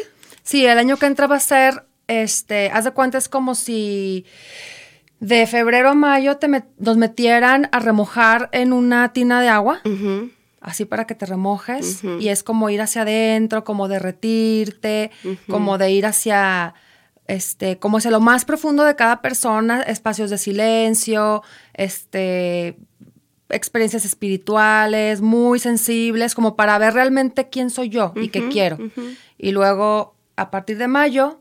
Sí, 0.53 0.67
el 0.67 0.79
año 0.79 0.99
que 0.99 1.07
entra 1.07 1.27
va 1.27 1.37
a 1.37 1.41
ser, 1.41 1.87
este, 2.09 2.71
haz 2.71 2.85
de 2.85 2.91
cuenta, 2.91 3.17
es 3.17 3.29
como 3.31 3.55
si 3.55 4.27
de 5.19 5.47
febrero 5.47 5.89
a 5.89 5.95
mayo 5.95 6.37
te 6.37 6.47
met- 6.49 6.67
nos 6.79 6.97
metieran 6.99 7.69
a 7.73 7.79
remojar 7.81 8.51
en 8.53 8.73
una 8.75 9.13
tina 9.15 9.41
de 9.41 9.49
agua, 9.49 9.81
así 10.61 10.85
para 10.85 11.07
que 11.07 11.15
te 11.15 11.25
remojes, 11.27 12.05
y 12.21 12.29
es 12.29 12.43
como 12.43 12.69
ir 12.69 12.81
hacia 12.83 13.01
adentro, 13.03 13.65
como 13.65 13.89
derretirte, 13.89 15.11
como 15.49 15.79
de 15.79 15.91
ir 15.91 16.05
hacia, 16.05 16.75
este, 17.29 17.79
como 17.79 17.97
hacia 17.97 18.11
lo 18.11 18.21
más 18.21 18.45
profundo 18.45 18.85
de 18.85 18.95
cada 18.95 19.23
persona, 19.23 19.81
espacios 19.83 20.29
de 20.29 20.37
silencio, 20.39 21.43
este, 21.73 22.77
experiencias 23.49 24.05
espirituales, 24.05 25.21
muy 25.23 25.59
sensibles, 25.59 26.35
como 26.35 26.57
para 26.57 26.77
ver 26.79 26.95
realmente 26.95 27.49
quién 27.49 27.71
soy 27.71 27.89
yo 27.89 28.13
y 28.17 28.29
qué 28.29 28.49
quiero. 28.51 28.77
Y 29.39 29.53
luego, 29.53 30.15
a 30.37 30.51
partir 30.51 30.79
de 30.79 30.89
mayo... 30.89 31.39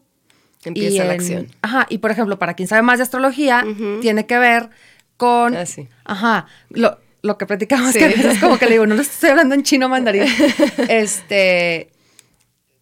Empieza 0.64 1.04
y 1.04 1.08
la 1.08 1.14
acción. 1.14 1.48
Ajá, 1.64 1.88
y 1.90 1.98
por 1.98 2.12
ejemplo, 2.12 2.38
para 2.38 2.54
quien 2.54 2.68
sabe 2.68 2.84
más 2.84 3.00
de 3.00 3.04
astrología, 3.04 3.66
tiene 4.02 4.28
que 4.28 4.38
ver 4.38 4.70
con... 5.18 5.56
Ah, 5.56 5.66
sí. 5.66 5.88
Ajá, 6.06 6.46
lo, 6.70 7.00
lo 7.24 7.38
que 7.40 7.48
platicamos 7.48 7.94
Sí. 7.94 7.98
que 8.00 8.06
a 8.06 8.08
veces 8.10 8.38
como 8.40 8.60
que 8.60 8.66
le 8.68 8.74
digo, 8.74 8.86
no 8.86 8.94
lo 8.94 9.02
estoy 9.02 9.32
hablando 9.32 9.56
en 9.56 9.64
chino 9.64 9.90
mandarín. 9.90 10.24
este, 10.88 11.90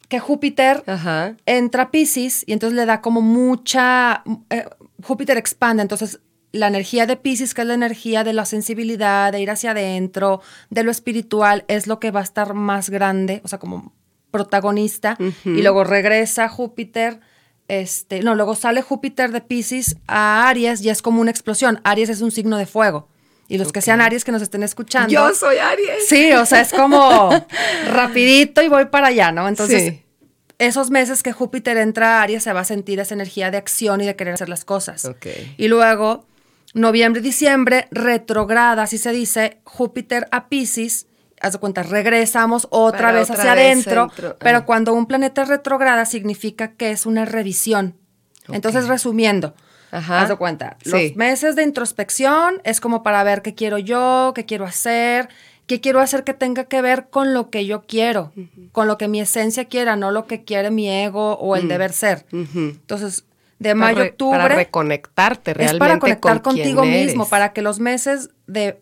que 0.10 0.20
Júpiter 0.20 0.84
Ajá. 0.88 1.36
entra 1.46 1.84
a 1.84 1.92
Pisces 1.92 2.44
y 2.46 2.52
entonces 2.52 2.76
le 2.76 2.86
da 2.86 3.00
como 3.00 3.22
mucha... 3.22 4.24
eh, 4.50 4.66
Júpiter 5.02 5.38
expande, 5.38 5.82
entonces 5.82 6.20
la 6.52 6.68
energía 6.68 7.06
de 7.06 7.16
Pisces, 7.16 7.54
que 7.54 7.62
es 7.62 7.68
la 7.68 7.76
energía 7.76 8.24
de 8.26 8.34
la 8.34 8.44
sensibilidad, 8.44 9.32
de 9.32 9.40
ir 9.40 9.52
hacia 9.52 9.72
adentro, 9.72 10.42
de 10.70 10.84
lo 10.84 10.92
espiritual, 10.92 11.64
es 11.70 11.88
lo 11.88 12.00
que 12.02 12.12
va 12.12 12.20
a 12.22 12.24
estar 12.24 12.56
más 12.56 12.90
grande, 12.90 13.40
o 13.46 13.48
sea, 13.48 13.60
como 13.60 13.94
protagonista. 14.32 15.18
Y 15.46 15.62
luego 15.62 15.84
regresa 15.84 16.50
Júpiter, 16.50 17.20
este, 17.68 18.22
no, 18.22 18.36
luego 18.36 18.56
sale 18.56 18.82
Júpiter 18.82 19.32
de 19.32 19.42
Pisces 19.42 19.96
a 20.08 20.48
Aries 20.50 20.82
y 20.82 20.90
es 20.90 21.02
como 21.02 21.22
una 21.22 21.32
explosión. 21.32 21.80
Aries 21.84 22.10
es 22.10 22.22
un 22.22 22.32
signo 22.32 22.58
de 22.58 22.66
fuego. 22.66 23.08
Y 23.48 23.58
los 23.58 23.72
que 23.72 23.82
sean 23.82 24.00
Aries 24.00 24.24
que 24.24 24.32
nos 24.32 24.42
estén 24.44 24.62
escuchando. 24.64 25.10
Yo 25.12 25.34
soy 25.34 25.58
Aries. 25.58 26.08
Sí, 26.08 26.32
o 26.34 26.46
sea, 26.46 26.62
es 26.62 26.72
como 26.72 27.30
rapidito 27.92 28.62
y 28.62 28.68
voy 28.70 28.86
para 28.86 29.08
allá, 29.08 29.32
¿no? 29.32 29.48
Entonces, 29.48 29.84
Sí. 29.94 30.04
esos 30.60 30.92
meses 30.92 31.24
que 31.24 31.32
Júpiter 31.32 31.78
entra 31.78 32.20
a 32.20 32.22
Aries 32.24 32.44
se 32.44 32.54
va 32.54 32.60
a 32.60 32.66
sentir 32.66 33.00
esa 33.00 33.16
energía 33.16 33.50
de 33.50 33.58
acción 33.58 34.02
y 34.02 34.06
de 34.06 34.16
querer 34.16 34.36
hacer 34.36 34.50
las 34.50 34.66
cosas. 34.66 35.10
Y 35.58 35.68
luego, 35.68 36.26
noviembre 36.76 37.22
y 37.22 37.24
diciembre, 37.24 37.88
retrograda, 37.90 38.84
así 38.84 38.98
se 39.00 39.12
dice, 39.12 39.60
Júpiter 39.64 40.28
a 40.32 40.48
Pisces. 40.50 41.08
Haz 41.42 41.54
de 41.54 41.60
cuenta, 41.60 41.84
regresamos 41.84 42.68
otra 42.70 43.00
Para 43.08 43.12
vez 43.14 43.30
otra 43.30 43.42
hacia 43.44 43.56
vez 43.56 43.64
adentro, 43.66 44.10
centro. 44.10 44.38
pero 44.40 44.58
Ah. 44.60 44.66
cuando 44.66 44.94
un 44.94 45.06
planeta 45.06 45.46
retrograda 45.46 46.06
significa 46.06 46.74
que 46.74 46.92
es 46.92 47.06
una 47.06 47.26
revisión. 47.26 47.96
Entonces, 48.52 48.88
resumiendo, 48.88 49.54
Ajá. 49.92 50.22
haz 50.22 50.30
de 50.30 50.36
cuenta, 50.36 50.78
los 50.84 51.00
Sí. 51.00 51.14
meses 51.16 51.56
de 51.56 51.64
introspección 51.64 52.62
es 52.64 52.82
como 52.82 53.04
para 53.04 53.24
ver 53.24 53.42
qué 53.42 53.54
quiero 53.56 53.78
yo, 53.78 54.32
qué 54.36 54.46
quiero 54.46 54.66
hacer, 54.66 55.30
qué 55.68 55.80
quiero 55.80 56.00
hacer 56.00 56.24
que 56.24 56.34
tenga 56.34 56.64
que 56.66 56.82
ver 56.82 57.10
con 57.12 57.34
lo 57.36 57.52
que 57.52 57.66
yo 57.68 57.84
quiero, 57.86 58.34
con 58.72 58.88
lo 58.88 58.98
que 58.98 59.08
mi 59.08 59.22
esencia 59.22 59.66
quiera, 59.66 59.96
no 59.96 60.10
lo 60.12 60.26
que 60.26 60.44
quiere 60.44 60.72
mi 60.72 60.90
ego 60.90 61.34
o 61.38 61.56
el 61.56 61.68
deber 61.68 61.94
ser. 61.94 62.26
Entonces, 62.32 63.26
de 63.60 63.70
Para 63.70 63.76
mayo 63.76 63.98
a 64.00 64.04
re- 64.04 64.10
octubre 64.12 64.38
Para 64.40 64.56
reconectarte 64.56 65.52
es 65.52 65.58
realmente 65.58 65.80
para 65.80 66.00
conectar 66.00 66.42
con 66.42 66.56
contigo 66.56 66.86
mismo, 66.86 67.28
para 67.30 67.54
que 67.54 67.62
los 67.62 67.80
meses 67.80 68.30
de 68.48 68.82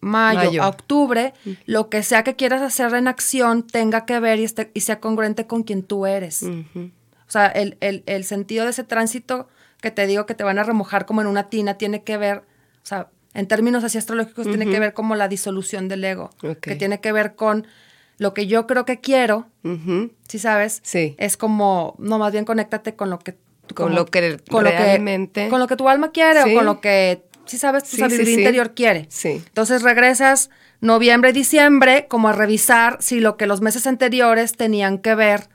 mayo, 0.00 0.38
Mayo. 0.44 0.62
a 0.62 0.68
octubre, 0.68 1.34
lo 1.66 1.88
que 1.90 2.02
sea 2.02 2.22
que 2.24 2.36
quieras 2.36 2.62
hacer 2.62 2.94
en 2.94 3.06
acción 3.08 3.66
tenga 3.66 4.06
que 4.06 4.18
ver 4.20 4.38
y, 4.38 4.44
esté- 4.44 4.70
y 4.74 4.80
sea 4.80 5.00
congruente 5.00 5.46
con 5.46 5.62
quien 5.62 5.82
tú 5.82 6.06
eres. 6.06 6.42
O 6.42 7.30
sea, 7.32 7.46
el, 7.46 7.76
el- 7.80 8.02
el 8.06 8.24
sentido 8.24 8.64
de 8.64 8.70
ese 8.70 8.84
tránsito 8.84 9.48
que 9.80 9.90
te 9.90 10.06
digo 10.06 10.26
que 10.26 10.34
te 10.34 10.44
van 10.44 10.58
a 10.58 10.62
remojar 10.64 11.06
como 11.06 11.20
en 11.20 11.26
una 11.26 11.48
tina 11.48 11.74
tiene 11.74 12.02
que 12.02 12.16
ver, 12.16 12.38
o 12.38 12.86
sea, 12.86 13.08
en 13.34 13.46
términos 13.46 13.84
así 13.84 13.96
astrológicos, 13.98 14.46
tiene 14.48 14.66
que 14.66 14.80
ver 14.80 14.92
como 14.94 15.14
la 15.14 15.28
disolución 15.28 15.86
del 15.88 16.02
ego, 16.04 16.30
que 16.60 16.74
tiene 16.76 17.00
que 17.00 17.12
ver 17.12 17.34
con 17.36 17.66
lo 18.18 18.34
que 18.34 18.46
yo 18.46 18.66
creo 18.66 18.84
que 18.84 19.00
quiero. 19.00 19.46
¿sí 20.28 20.38
sabes? 20.38 20.80
Sí. 20.82 21.14
Es 21.18 21.36
como, 21.36 21.94
no, 21.98 22.18
más 22.18 22.32
bien 22.32 22.44
conéctate 22.44 22.96
con 22.96 23.08
lo 23.10 23.18
que... 23.18 23.36
Con 23.74 23.94
lo 23.94 24.04
que 24.06 24.20
realmente- 24.82 25.48
con 25.48 25.60
lo 25.60 25.68
que 25.68 25.76
tu 25.76 25.88
alma 25.88 26.10
quiere 26.10 26.42
Sí. 26.42 26.50
o 26.52 26.56
con 26.56 26.66
lo 26.66 26.80
que, 26.80 27.22
sí 27.50 27.58
sabes, 27.58 27.84
tu 27.84 27.90
Sí, 27.90 27.96
sabiduría 27.98 28.34
sí. 28.34 28.40
interior 28.40 28.74
quiere. 28.74 29.06
Sí. 29.10 29.42
Entonces 29.46 29.82
regresas 29.82 30.50
noviembre, 30.80 31.32
diciembre, 31.32 32.06
como 32.08 32.28
a 32.28 32.32
revisar 32.32 32.96
si 33.00 33.20
lo 33.20 33.36
que 33.36 33.46
los 33.46 33.60
meses 33.60 33.86
anteriores 33.86 34.54
tenían 34.56 34.98
que 34.98 35.14
ver 35.14 35.48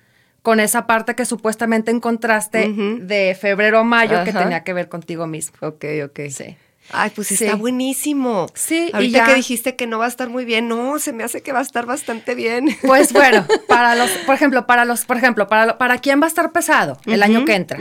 con 0.43 0.59
esa 0.59 0.85
parte 0.85 1.15
que 1.15 1.25
supuestamente 1.25 1.89
encontraste 1.89 2.69
de 2.69 3.35
febrero 3.39 3.79
a 3.79 3.83
mayo 3.83 4.23
que 4.23 4.31
tenía 4.33 4.63
que 4.63 4.73
ver 4.73 4.89
contigo 4.89 5.25
mismo. 5.25 5.57
Ok, 5.61 5.85
ok. 6.05 6.19
Sí. 6.29 6.55
Ay, 6.91 7.11
pues 7.15 7.29
Sí. 7.29 7.33
está 7.45 7.55
buenísimo. 7.55 8.45
Sí, 8.53 8.89
y 8.93 8.95
Ahorita 8.95 9.17
ya- 9.17 9.25
que 9.25 9.33
dijiste 9.33 9.75
que 9.75 9.87
no 9.87 9.97
va 9.97 10.05
a 10.05 10.07
estar 10.07 10.29
muy 10.29 10.45
bien, 10.45 10.67
no, 10.67 10.99
se 10.99 11.13
me 11.13 11.23
hace 11.23 11.41
que 11.41 11.51
va 11.51 11.57
a 11.57 11.63
estar 11.63 11.87
bastante 11.87 12.35
bien. 12.35 12.67
Pues 12.83 13.11
bueno, 13.11 13.43
para 13.67 13.95
los, 13.95 14.11
por 14.27 14.35
ejemplo, 14.35 14.67
para 14.67 14.85
los, 14.85 15.03
por 15.05 15.17
ejemplo, 15.17 15.47
para, 15.47 15.79
para 15.79 15.97
quién 15.97 16.21
va 16.21 16.25
a 16.25 16.27
estar 16.27 16.51
pesado 16.51 16.99
el 17.07 17.23
año 17.23 17.43
que 17.43 17.55
entra. 17.55 17.79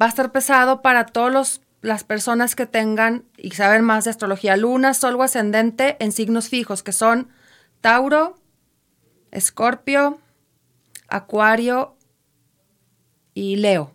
Va 0.00 0.06
a 0.06 0.08
estar 0.08 0.32
pesado 0.32 0.80
para 0.80 1.04
todos 1.04 1.30
los 1.30 1.60
las 1.82 2.04
personas 2.04 2.54
que 2.54 2.66
tengan 2.66 3.24
y 3.36 3.50
saben 3.50 3.82
más 3.82 4.04
de 4.04 4.10
astrología, 4.10 4.56
luna, 4.56 4.94
sol 4.94 5.16
o 5.16 5.22
ascendente 5.22 5.96
en 5.98 6.12
signos 6.12 6.48
fijos, 6.48 6.82
que 6.82 6.92
son 6.92 7.28
Tauro, 7.80 8.36
Escorpio, 9.32 10.20
Acuario 11.08 11.96
y 13.34 13.56
Leo. 13.56 13.92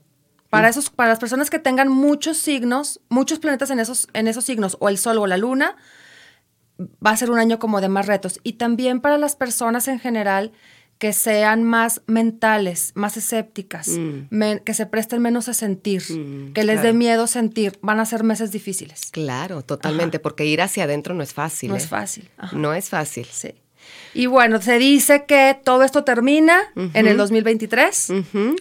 Para, 0.49 0.69
esos, 0.69 0.89
para 0.89 1.09
las 1.09 1.19
personas 1.19 1.49
que 1.49 1.59
tengan 1.59 1.87
muchos 1.87 2.37
signos, 2.37 3.01
muchos 3.09 3.39
planetas 3.39 3.69
en 3.69 3.79
esos, 3.79 4.07
en 4.13 4.27
esos 4.27 4.45
signos, 4.45 4.77
o 4.79 4.89
el 4.89 4.97
sol 4.97 5.17
o 5.17 5.27
la 5.27 5.37
luna, 5.37 5.77
va 7.05 7.11
a 7.11 7.17
ser 7.17 7.31
un 7.31 7.39
año 7.39 7.59
como 7.59 7.81
de 7.81 7.89
más 7.89 8.05
retos. 8.05 8.39
Y 8.43 8.53
también 8.53 9.01
para 9.01 9.17
las 9.17 9.35
personas 9.35 9.87
en 9.87 9.99
general 9.99 10.51
que 10.99 11.13
sean 11.13 11.63
más 11.63 12.01
mentales, 12.07 12.91
más 12.95 13.17
escépticas, 13.17 13.87
men- 14.29 14.59
que 14.59 14.73
se 14.73 14.85
presten 14.87 15.21
menos 15.21 15.47
a 15.47 15.53
sentir, 15.53 16.03
Mm, 16.09 16.53
que 16.53 16.63
les 16.63 16.81
dé 16.81 16.93
miedo 16.93 17.27
sentir, 17.27 17.77
van 17.81 17.99
a 17.99 18.05
ser 18.05 18.23
meses 18.23 18.51
difíciles. 18.51 19.09
Claro, 19.11 19.61
totalmente, 19.61 20.19
porque 20.19 20.45
ir 20.45 20.61
hacia 20.61 20.85
adentro 20.85 21.13
no 21.13 21.21
es 21.23 21.33
fácil. 21.33 21.69
No 21.69 21.75
¿eh? 21.75 21.79
es 21.79 21.87
fácil. 21.87 22.29
Ajá. 22.37 22.57
No 22.57 22.73
es 22.73 22.89
fácil. 22.89 23.27
Sí. 23.31 23.53
Y 24.13 24.25
bueno, 24.25 24.61
se 24.61 24.79
dice 24.79 25.25
que 25.25 25.57
todo 25.63 25.83
esto 25.83 26.03
termina 26.03 26.59
en 26.75 27.07
el 27.07 27.15
2023, 27.15 28.11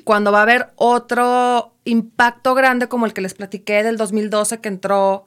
cuando 0.04 0.30
va 0.30 0.40
a 0.40 0.42
haber 0.42 0.68
otro 0.76 1.72
impacto 1.84 2.54
grande 2.54 2.88
como 2.88 3.06
el 3.06 3.12
que 3.12 3.20
les 3.22 3.34
platiqué 3.34 3.82
del 3.82 3.96
2012 3.96 4.60
que 4.60 4.68
entró 4.68 5.26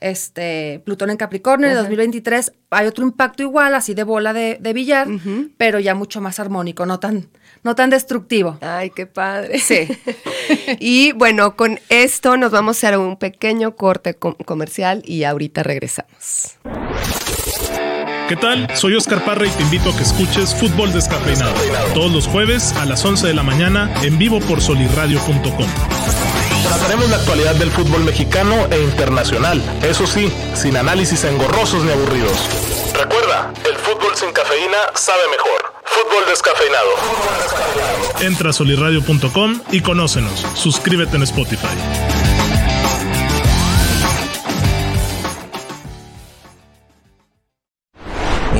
este 0.00 0.80
Plutón 0.84 1.10
en 1.10 1.16
Capricornio. 1.16 1.66
En 1.66 1.72
el 1.72 1.78
2023 1.78 2.52
hay 2.70 2.86
otro 2.86 3.04
impacto 3.04 3.42
igual, 3.42 3.74
así 3.74 3.94
de 3.94 4.02
bola 4.04 4.32
de, 4.32 4.58
de 4.60 4.72
billar, 4.72 5.08
pero 5.56 5.78
ya 5.78 5.94
mucho 5.94 6.20
más 6.20 6.38
armónico, 6.40 6.86
no 6.86 7.00
tan, 7.00 7.28
no 7.62 7.74
tan 7.74 7.90
destructivo. 7.90 8.58
Ay, 8.60 8.90
qué 8.90 9.06
padre. 9.06 9.58
Sí. 9.58 9.88
y 10.80 11.12
bueno, 11.12 11.56
con 11.56 11.78
esto 11.88 12.36
nos 12.36 12.52
vamos 12.52 12.76
a 12.76 12.88
hacer 12.88 12.98
un 12.98 13.16
pequeño 13.16 13.76
corte 13.76 14.14
com- 14.14 14.36
comercial 14.44 15.02
y 15.04 15.24
ahorita 15.24 15.62
regresamos. 15.62 16.56
¿Qué 18.28 18.34
tal? 18.34 18.66
Soy 18.74 18.94
Oscar 18.96 19.24
Parra 19.24 19.46
y 19.46 19.50
te 19.50 19.62
invito 19.62 19.90
a 19.90 19.96
que 19.96 20.02
escuches 20.02 20.52
Fútbol 20.52 20.92
Descafeinado 20.92 21.54
todos 21.94 22.10
los 22.12 22.26
jueves 22.26 22.72
a 22.72 22.84
las 22.84 23.04
11 23.04 23.28
de 23.28 23.34
la 23.34 23.44
mañana 23.44 23.88
en 24.02 24.18
vivo 24.18 24.40
por 24.40 24.60
solirradio.com. 24.60 25.66
Trataremos 26.68 27.08
la 27.10 27.16
actualidad 27.16 27.54
del 27.54 27.70
fútbol 27.70 28.04
mexicano 28.04 28.66
e 28.70 28.80
internacional. 28.82 29.62
Eso 29.82 30.06
sí, 30.06 30.32
sin 30.54 30.76
análisis 30.76 31.24
engorrosos 31.24 31.84
ni 31.84 31.92
aburridos. 31.92 32.36
Recuerda, 32.94 33.52
el 33.64 33.76
fútbol 33.76 34.16
sin 34.16 34.32
cafeína 34.32 34.78
sabe 34.94 35.22
mejor. 35.30 35.72
Fútbol 35.84 36.24
descafeinado. 36.28 36.90
Entra 38.20 38.50
a 38.50 38.52
solirradio.com 38.52 39.60
y 39.70 39.80
conócenos. 39.80 40.44
Suscríbete 40.54 41.16
en 41.16 41.22
Spotify. 41.22 42.15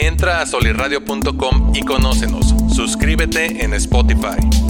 Entra 0.00 0.40
a 0.40 0.46
solirradio.com 0.46 1.72
y 1.74 1.82
conócenos. 1.82 2.54
Suscríbete 2.74 3.62
en 3.62 3.74
Spotify. 3.74 4.69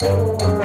Música 0.00 0.57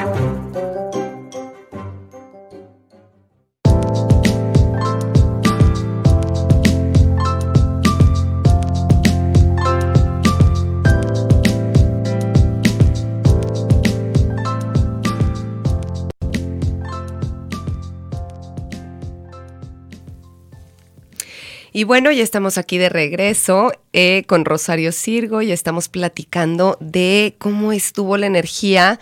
Y 21.84 21.86
bueno, 21.86 22.14
ya 22.14 22.24
estamos 22.24 22.58
aquí 22.58 22.78
de 22.78 22.88
regreso 22.88 23.74
eh, 23.92 24.24
con 24.26 24.46
Rosario 24.46 24.94
Sirgo 24.94 25.42
y 25.42 25.52
estamos 25.52 25.90
platicando 25.90 26.78
de 26.80 27.36
cómo 27.40 27.74
estuvo 27.74 28.16
la 28.16 28.26
energía 28.26 29.02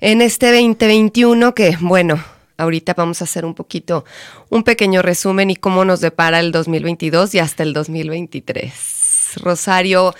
en 0.00 0.22
este 0.22 0.52
2021 0.52 1.56
que, 1.56 1.76
bueno, 1.80 2.22
ahorita 2.56 2.94
vamos 2.94 3.20
a 3.20 3.24
hacer 3.24 3.44
un 3.44 3.56
poquito, 3.56 4.04
un 4.48 4.62
pequeño 4.62 5.02
resumen 5.02 5.50
y 5.50 5.56
cómo 5.56 5.84
nos 5.84 6.00
depara 6.00 6.38
el 6.38 6.52
2022 6.52 7.34
y 7.34 7.40
hasta 7.40 7.64
el 7.64 7.72
2023. 7.72 9.32
Rosario, 9.42 10.14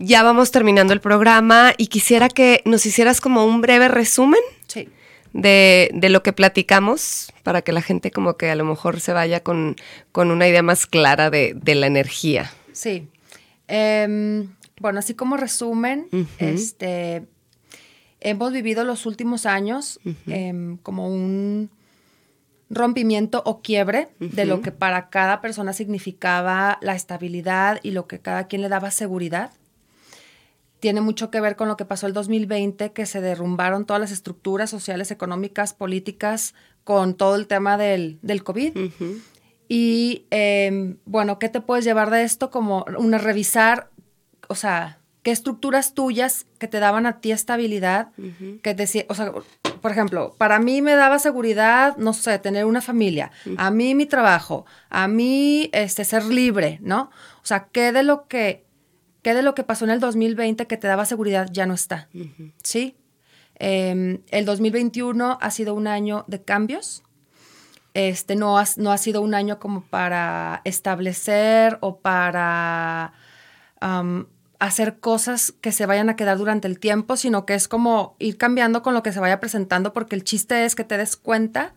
ya 0.00 0.24
vamos 0.24 0.50
terminando 0.50 0.92
el 0.92 1.00
programa 1.00 1.74
y 1.78 1.86
quisiera 1.86 2.28
que 2.28 2.60
nos 2.64 2.84
hicieras 2.86 3.20
como 3.20 3.44
un 3.44 3.60
breve 3.60 3.86
resumen. 3.86 4.40
Sí 4.66 4.88
de, 5.32 5.90
de, 5.92 6.08
lo 6.08 6.22
que 6.22 6.32
platicamos 6.32 7.32
para 7.42 7.62
que 7.62 7.72
la 7.72 7.82
gente 7.82 8.10
como 8.10 8.36
que 8.36 8.50
a 8.50 8.54
lo 8.54 8.64
mejor 8.64 9.00
se 9.00 9.12
vaya 9.12 9.42
con, 9.42 9.76
con 10.12 10.30
una 10.30 10.48
idea 10.48 10.62
más 10.62 10.86
clara 10.86 11.30
de, 11.30 11.54
de 11.54 11.74
la 11.74 11.86
energía. 11.86 12.52
Sí. 12.72 13.08
Eh, 13.68 14.46
bueno, 14.80 14.98
así 14.98 15.14
como 15.14 15.36
resumen, 15.36 16.08
uh 16.10 16.16
-huh. 16.16 16.26
este, 16.38 17.26
hemos 18.20 18.52
vivido 18.52 18.82
los 18.84 19.06
últimos 19.06 19.46
años 19.46 20.00
uh 20.04 20.08
-huh. 20.08 20.16
eh, 20.28 20.78
como 20.82 21.08
un 21.08 21.70
rompimiento 22.70 23.42
o 23.44 23.60
quiebre 23.60 24.08
uh 24.20 24.24
-huh. 24.24 24.30
de 24.30 24.46
lo 24.46 24.62
que 24.62 24.72
para 24.72 25.10
cada 25.10 25.40
persona 25.40 25.72
significaba 25.74 26.78
la 26.80 26.94
estabilidad 26.94 27.78
y 27.82 27.90
lo 27.90 28.06
que 28.06 28.20
cada 28.20 28.46
quien 28.48 28.62
le 28.62 28.68
daba 28.68 28.90
seguridad 28.90 29.50
tiene 30.80 31.00
mucho 31.00 31.30
que 31.30 31.40
ver 31.40 31.56
con 31.56 31.68
lo 31.68 31.76
que 31.76 31.84
pasó 31.84 32.06
el 32.06 32.12
2020, 32.12 32.92
que 32.92 33.06
se 33.06 33.20
derrumbaron 33.20 33.84
todas 33.84 34.00
las 34.00 34.10
estructuras 34.10 34.70
sociales, 34.70 35.10
económicas, 35.10 35.74
políticas, 35.74 36.54
con 36.84 37.14
todo 37.14 37.36
el 37.36 37.46
tema 37.46 37.76
del, 37.76 38.18
del 38.22 38.42
COVID. 38.42 38.76
Uh 38.76 38.80
-huh. 38.80 39.22
Y 39.68 40.26
eh, 40.30 40.96
bueno, 41.04 41.38
¿qué 41.38 41.48
te 41.48 41.60
puedes 41.60 41.84
llevar 41.84 42.10
de 42.10 42.24
esto? 42.24 42.50
Como 42.50 42.84
una 42.98 43.18
revisar, 43.18 43.90
o 44.48 44.54
sea, 44.54 44.98
qué 45.22 45.30
estructuras 45.30 45.94
tuyas 45.94 46.46
que 46.58 46.66
te 46.66 46.80
daban 46.80 47.06
a 47.06 47.20
ti 47.20 47.30
estabilidad, 47.30 48.08
uh 48.18 48.22
-huh. 48.22 48.60
que 48.62 48.74
decía, 48.74 49.04
o 49.08 49.14
sea, 49.14 49.32
por 49.80 49.90
ejemplo, 49.90 50.34
para 50.38 50.58
mí 50.58 50.82
me 50.82 50.94
daba 50.94 51.18
seguridad, 51.18 51.96
no 51.98 52.12
sé, 52.14 52.38
tener 52.38 52.64
una 52.64 52.80
familia, 52.80 53.30
uh 53.46 53.50
-huh. 53.50 53.54
a 53.58 53.70
mí 53.70 53.94
mi 53.94 54.06
trabajo, 54.06 54.64
a 54.88 55.08
mí 55.08 55.70
este, 55.72 56.04
ser 56.04 56.24
libre, 56.24 56.78
¿no? 56.82 57.10
O 57.42 57.46
sea, 57.46 57.68
¿qué 57.70 57.92
de 57.92 58.02
lo 58.02 58.26
que 58.26 58.64
¿Qué 59.22 59.34
de 59.34 59.42
lo 59.42 59.54
que 59.54 59.64
pasó 59.64 59.84
en 59.84 59.90
el 59.90 60.00
2020 60.00 60.66
que 60.66 60.76
te 60.76 60.88
daba 60.88 61.04
seguridad 61.04 61.48
ya 61.52 61.66
no 61.66 61.74
está? 61.74 62.08
Uh 62.14 62.18
-huh. 62.18 62.52
¿Sí? 62.62 62.96
Eh, 63.58 64.20
el 64.30 64.44
2021 64.44 65.38
ha 65.40 65.50
sido 65.50 65.74
un 65.74 65.86
año 65.86 66.24
de 66.26 66.42
cambios. 66.42 67.02
Este, 67.92 68.36
no, 68.36 68.58
ha, 68.58 68.64
no 68.76 68.92
ha 68.92 68.98
sido 68.98 69.20
un 69.20 69.34
año 69.34 69.58
como 69.58 69.82
para 69.82 70.62
establecer 70.64 71.76
o 71.80 71.98
para 71.98 73.12
um, 73.82 74.26
hacer 74.60 75.00
cosas 75.00 75.52
que 75.60 75.72
se 75.72 75.86
vayan 75.86 76.08
a 76.08 76.16
quedar 76.16 76.38
durante 76.38 76.68
el 76.68 76.78
tiempo, 76.78 77.16
sino 77.16 77.46
que 77.46 77.54
es 77.54 77.66
como 77.66 78.14
ir 78.18 78.36
cambiando 78.38 78.82
con 78.82 78.94
lo 78.94 79.02
que 79.02 79.12
se 79.12 79.18
vaya 79.18 79.40
presentando, 79.40 79.92
porque 79.92 80.14
el 80.14 80.22
chiste 80.22 80.64
es 80.64 80.74
que 80.76 80.84
te 80.84 80.96
des 80.96 81.16
cuenta 81.16 81.74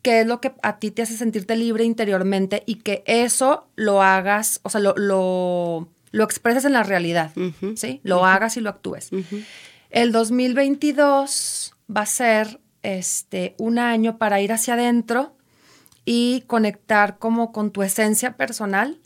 qué 0.00 0.20
es 0.20 0.26
lo 0.26 0.40
que 0.40 0.54
a 0.62 0.78
ti 0.78 0.90
te 0.90 1.02
hace 1.02 1.16
sentirte 1.16 1.56
libre 1.56 1.84
interiormente 1.84 2.62
y 2.66 2.76
que 2.76 3.02
eso 3.06 3.68
lo 3.76 4.02
hagas, 4.02 4.60
o 4.62 4.70
sea, 4.70 4.80
lo, 4.80 4.94
lo 4.96 5.88
lo 6.10 6.24
expreses 6.24 6.64
en 6.64 6.72
la 6.72 6.82
realidad, 6.82 7.32
uh 7.36 7.52
-huh. 7.60 7.76
¿sí? 7.76 8.00
Lo 8.02 8.18
uh 8.18 8.22
-huh. 8.22 8.34
hagas 8.34 8.56
y 8.56 8.60
lo 8.60 8.70
actúes. 8.70 9.12
Uh 9.12 9.18
-huh. 9.18 9.44
El 9.90 10.12
2022 10.12 11.74
va 11.94 12.02
a 12.02 12.06
ser 12.06 12.60
este, 12.82 13.54
un 13.58 13.78
año 13.78 14.18
para 14.18 14.40
ir 14.40 14.52
hacia 14.52 14.74
adentro 14.74 15.36
y 16.04 16.44
conectar 16.46 17.18
como 17.18 17.52
con 17.52 17.70
tu 17.70 17.82
esencia 17.82 18.36
personal, 18.36 19.00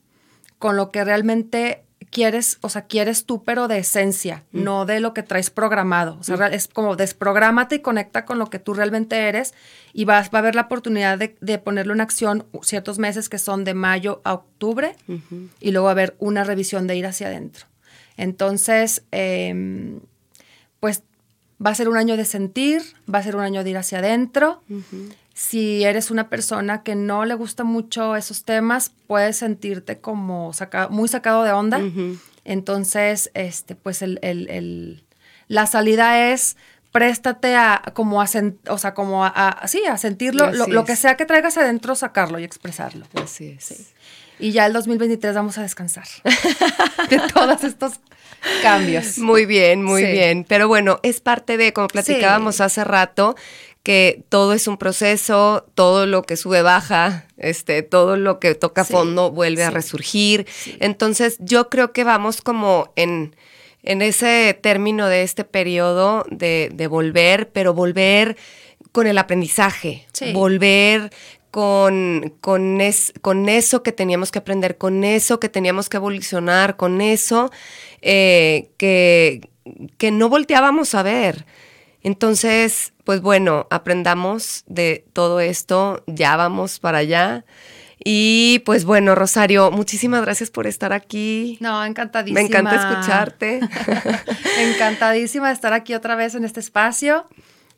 con 0.59 0.77
lo 0.77 0.91
que 0.91 1.05
realmente 1.05 1.85
quieres, 2.13 2.59
o 2.61 2.69
sea, 2.69 2.83
quieres 2.83 3.25
tú, 3.25 3.43
pero 3.43 3.67
de 3.67 3.79
esencia, 3.79 4.45
mm. 4.53 4.63
no 4.63 4.87
de 4.87 5.01
lo 5.01 5.15
que 5.15 5.25
traes 5.25 5.51
programado. 5.51 6.17
O 6.21 6.23
sea, 6.23 6.37
mm. 6.37 6.53
es 6.53 6.69
como 6.69 6.95
desprográmate 6.95 7.77
y 7.77 7.79
conecta 7.81 8.25
con 8.25 8.39
lo 8.39 8.51
que 8.51 8.61
tú 8.61 8.75
realmente 8.75 9.17
eres 9.29 9.55
y 9.93 10.05
vas, 10.05 10.31
va 10.33 10.39
a 10.39 10.43
haber 10.43 10.55
la 10.55 10.63
oportunidad 10.63 11.19
de, 11.19 11.35
de 11.41 11.59
ponerlo 11.59 11.95
en 11.95 12.01
acción 12.01 12.47
ciertos 12.63 12.99
meses 12.99 13.29
que 13.29 13.39
son 13.39 13.65
de 13.65 13.75
mayo 13.75 14.21
a 14.25 14.35
octubre 14.35 14.95
uh 15.09 15.13
-huh. 15.13 15.49
y 15.59 15.73
luego 15.73 15.87
va 15.87 15.91
a 15.91 15.93
haber 15.93 16.15
una 16.19 16.45
revisión 16.45 16.87
de 16.87 16.97
ir 16.97 17.07
hacia 17.07 17.27
adentro. 17.27 17.67
Entonces, 18.17 19.03
eh, 19.11 19.99
pues 20.79 21.03
va 21.65 21.71
a 21.71 21.75
ser 21.75 21.89
un 21.89 21.97
año 21.97 22.17
de 22.17 22.25
sentir, 22.25 22.83
va 23.13 23.21
a 23.21 23.23
ser 23.23 23.37
un 23.37 23.43
año 23.43 23.65
de 23.65 23.71
ir 23.71 23.79
hacia 23.79 23.99
adentro. 23.99 24.63
Uh 24.69 24.79
-huh. 24.79 25.15
Si 25.35 25.85
eres 25.85 26.11
una 26.11 26.29
persona 26.29 26.83
que 26.83 26.95
no 26.95 27.25
le 27.25 27.35
gusta 27.35 27.65
mucho 27.65 28.17
esos 28.17 28.45
temas, 28.45 28.93
puedes 29.07 29.37
sentirte 29.37 29.99
como 29.99 30.53
saca, 30.53 30.89
muy 30.89 31.09
sacado 31.09 31.43
de 31.43 31.53
onda. 31.53 31.79
Uh 31.79 31.83
-huh. 31.83 32.19
Entonces, 32.45 33.31
este, 33.35 33.75
pues 33.75 34.03
el, 34.03 34.19
el, 34.23 34.49
el, 34.51 35.05
la 35.49 35.67
salida 35.67 36.33
es 36.33 36.57
préstate 36.93 37.57
a 37.57 37.83
como 37.95 38.21
a, 38.21 38.27
o 38.69 38.79
sea, 38.79 38.95
como 38.95 39.25
a, 39.25 39.29
a, 39.29 39.67
sí, 39.67 39.83
a 39.87 39.97
sentirlo, 39.97 40.53
lo, 40.53 40.67
lo, 40.67 40.85
que 40.85 40.95
sea 40.95 41.17
que 41.17 41.25
traigas 41.25 41.57
adentro, 41.57 41.95
sacarlo 41.95 42.39
y 42.39 42.45
expresarlo. 42.45 43.07
Así 43.15 43.57
es. 43.57 43.65
Sí. 43.65 43.87
Y 44.39 44.53
ya 44.53 44.67
el 44.67 44.73
2023 44.73 45.35
vamos 45.35 45.57
a 45.59 45.63
descansar 45.63 46.07
de 47.11 47.19
todos 47.33 47.65
estos 47.65 47.95
cambios. 48.63 49.19
Muy 49.19 49.47
bien, 49.47 49.83
muy 49.83 50.03
sí. 50.03 50.13
bien. 50.13 50.45
Pero 50.47 50.69
bueno, 50.69 51.01
es 51.03 51.21
parte 51.21 51.57
de, 51.57 51.73
como 51.73 51.89
platicábamos 51.89 52.57
sí. 52.57 52.63
hace 52.63 52.85
rato, 52.85 53.37
que 53.83 54.25
todo 54.29 54.53
es 54.53 54.69
un 54.69 54.79
proceso, 54.79 55.67
todo 55.75 56.07
lo 56.07 56.23
que 56.23 56.37
sube 56.37 56.63
baja, 56.63 57.27
este, 57.37 57.83
todo 57.83 58.17
lo 58.17 58.39
que 58.39 58.55
toca 58.55 58.85
sí, 58.85 58.93
fondo 58.93 59.31
vuelve 59.31 59.63
sí, 59.63 59.67
a 59.69 59.71
resurgir. 59.71 60.47
Sí. 60.49 60.77
Entonces, 60.81 61.37
yo 61.41 61.69
creo 61.69 61.93
que 61.93 62.05
vamos 62.05 62.43
como 62.43 62.93
en, 62.95 63.35
en 63.83 64.03
ese 64.03 64.59
término 64.61 65.09
de 65.09 65.23
este 65.23 65.45
periodo 65.45 66.25
de, 66.31 66.71
de 66.73 66.87
volver, 66.87 67.49
pero 67.51 67.75
volver 67.75 68.37
con 68.93 69.07
el 69.07 69.19
aprendizaje, 69.19 70.07
volver 70.33 71.11
con, 71.51 72.35
con, 72.41 72.81
es, 72.81 73.13
con, 73.21 73.49
eso 73.49 73.83
que 73.83 73.93
teníamos 73.93 74.31
que 74.31 74.39
aprender, 74.39 74.79
con 74.79 75.03
eso 75.03 75.41
que 75.41 75.49
teníamos 75.49 75.89
que 75.89 75.97
evolucionar, 75.97 76.77
con 76.77 77.01
eso 77.01 77.51
eh, 78.01 78.71
que, 78.77 79.49
que 79.99 80.11
no 80.11 80.29
volteábamos 80.29 80.95
a 80.95 81.03
ver. 81.03 81.47
Entonces, 82.03 82.93
pues 83.05 83.21
bueno, 83.21 83.67
aprendamos 83.71 84.65
de 84.67 85.05
todo 85.13 85.41
esto, 85.41 86.03
ya 86.07 86.37
vamos 86.37 86.79
para 86.79 86.99
allá. 86.99 87.45
Y 88.05 88.61
pues 88.65 88.85
bueno, 88.85 89.15
Rosario, 89.15 89.71
muchísimas 89.71 90.23
gracias 90.23 90.51
por 90.51 90.67
estar 90.67 90.93
aquí. 90.93 91.59
No, 91.61 91.85
encantadísima. 91.85 92.41
Me 92.41 92.47
encanta 92.47 92.75
escucharte. 92.75 93.61
encantadísima 94.59 95.49
de 95.49 95.55
estar 95.55 95.73
aquí 95.73 95.95
otra 95.95 96.17
vez 96.17 96.35
en 96.35 96.45
este 96.45 96.59
espacio. 96.59 97.29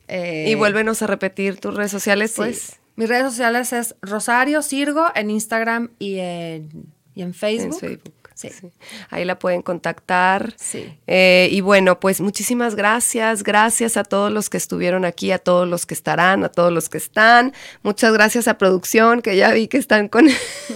Eh, 0.07 0.45
y 0.47 0.55
vuélvenos 0.55 1.01
a 1.01 1.07
repetir 1.07 1.59
tus 1.59 1.75
redes 1.75 1.91
sociales, 1.91 2.31
sí. 2.31 2.37
pues. 2.37 2.79
Mis 2.95 3.09
redes 3.09 3.25
sociales 3.25 3.73
es 3.73 3.95
Rosario 4.01 4.61
Sirgo 4.61 5.07
en 5.15 5.29
Instagram 5.29 5.91
y 5.99 6.19
en, 6.19 6.85
y 7.13 7.21
en 7.21 7.33
Facebook. 7.33 7.73
En 7.73 7.79
Facebook. 7.79 8.24
Sí. 8.35 8.49
sí. 8.49 8.71
Ahí 9.09 9.23
la 9.25 9.39
pueden 9.39 9.61
contactar. 9.61 10.53
Sí. 10.57 10.99
Eh, 11.07 11.47
y 11.51 11.61
bueno, 11.61 11.99
pues 11.99 12.19
muchísimas 12.19 12.75
gracias. 12.75 13.43
Gracias 13.43 13.95
a 13.97 14.03
todos 14.03 14.31
los 14.31 14.49
que 14.49 14.57
estuvieron 14.57 15.05
aquí, 15.05 15.31
a 15.31 15.39
todos 15.39 15.67
los 15.67 15.85
que 15.85 15.93
estarán, 15.93 16.43
a 16.43 16.49
todos 16.49 16.71
los 16.71 16.89
que 16.89 16.97
están. 16.97 17.53
Muchas 17.81 18.13
gracias 18.13 18.47
a 18.47 18.57
producción, 18.57 19.21
que 19.21 19.37
ya 19.37 19.51
vi 19.51 19.67
que 19.67 19.77
están 19.77 20.09
con, 20.09 20.27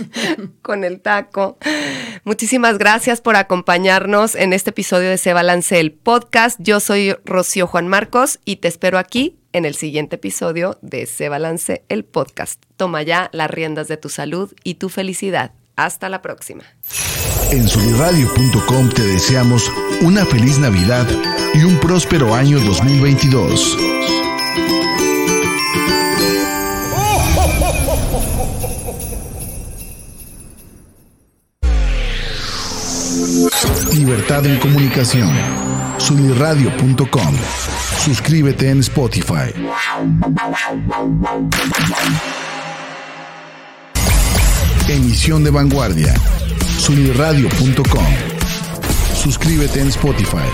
con 0.62 0.84
el 0.86 1.02
taco. 1.02 1.58
Muchísimas 2.24 2.78
gracias 2.78 3.20
por 3.20 3.36
acompañarnos 3.36 4.36
en 4.36 4.54
este 4.54 4.70
episodio 4.70 5.10
de 5.10 5.18
Se 5.18 5.34
Balance 5.34 5.80
el 5.80 5.92
Podcast. 5.92 6.58
Yo 6.62 6.80
soy 6.80 7.16
Rocío 7.26 7.68
Juan 7.68 7.90
Marcos 7.90 8.40
y 8.46 8.58
te 8.58 8.70
espero 8.70 8.98
aquí 8.98 9.38
en 9.52 9.66
el 9.66 9.76
siguiente 9.76 10.16
episodio 10.16 10.78
de 10.82 11.06
Se 11.06 11.28
Balance 11.28 11.84
el 11.90 12.06
Podcast. 12.06 12.64
Toma 12.78 13.04
ya 13.04 13.30
las 13.34 13.52
riendas 13.52 13.88
de 13.90 13.98
tu 13.98 14.10
salud 14.10 14.54
y 14.64 14.76
tu 14.76 14.90
felicidad. 14.90 15.52
Hasta 15.76 16.10
la 16.10 16.22
próxima. 16.22 16.64
En 17.52 17.68
soliradio.com 17.68 18.90
te 18.90 19.02
deseamos 19.02 19.72
una 20.02 20.24
feliz 20.24 20.60
Navidad 20.60 21.08
y 21.56 21.64
un 21.64 21.80
próspero 21.80 22.36
año 22.36 22.60
2022. 22.60 23.78
Libertad 33.94 34.46
en 34.46 34.60
comunicación. 34.60 35.32
Sunirradio.com. 35.98 37.36
Suscríbete 38.06 38.70
en 38.70 38.82
Spotify. 38.82 39.54
Emisión 44.88 45.44
de 45.44 45.50
vanguardia. 45.50 46.14
Sunirradio.com. 46.90 48.08
Suscríbete 49.14 49.80
en 49.80 49.90
Spotify. 49.90 50.50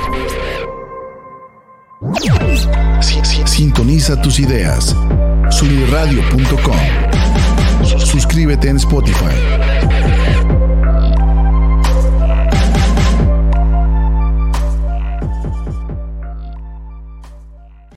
Sintoniza 3.45 4.21
tus 4.21 4.39
ideas. 4.39 4.93
Sunirradio.com. 5.49 6.75
Suscríbete 7.97 8.67
en 8.67 8.75
Spotify. 8.75 10.24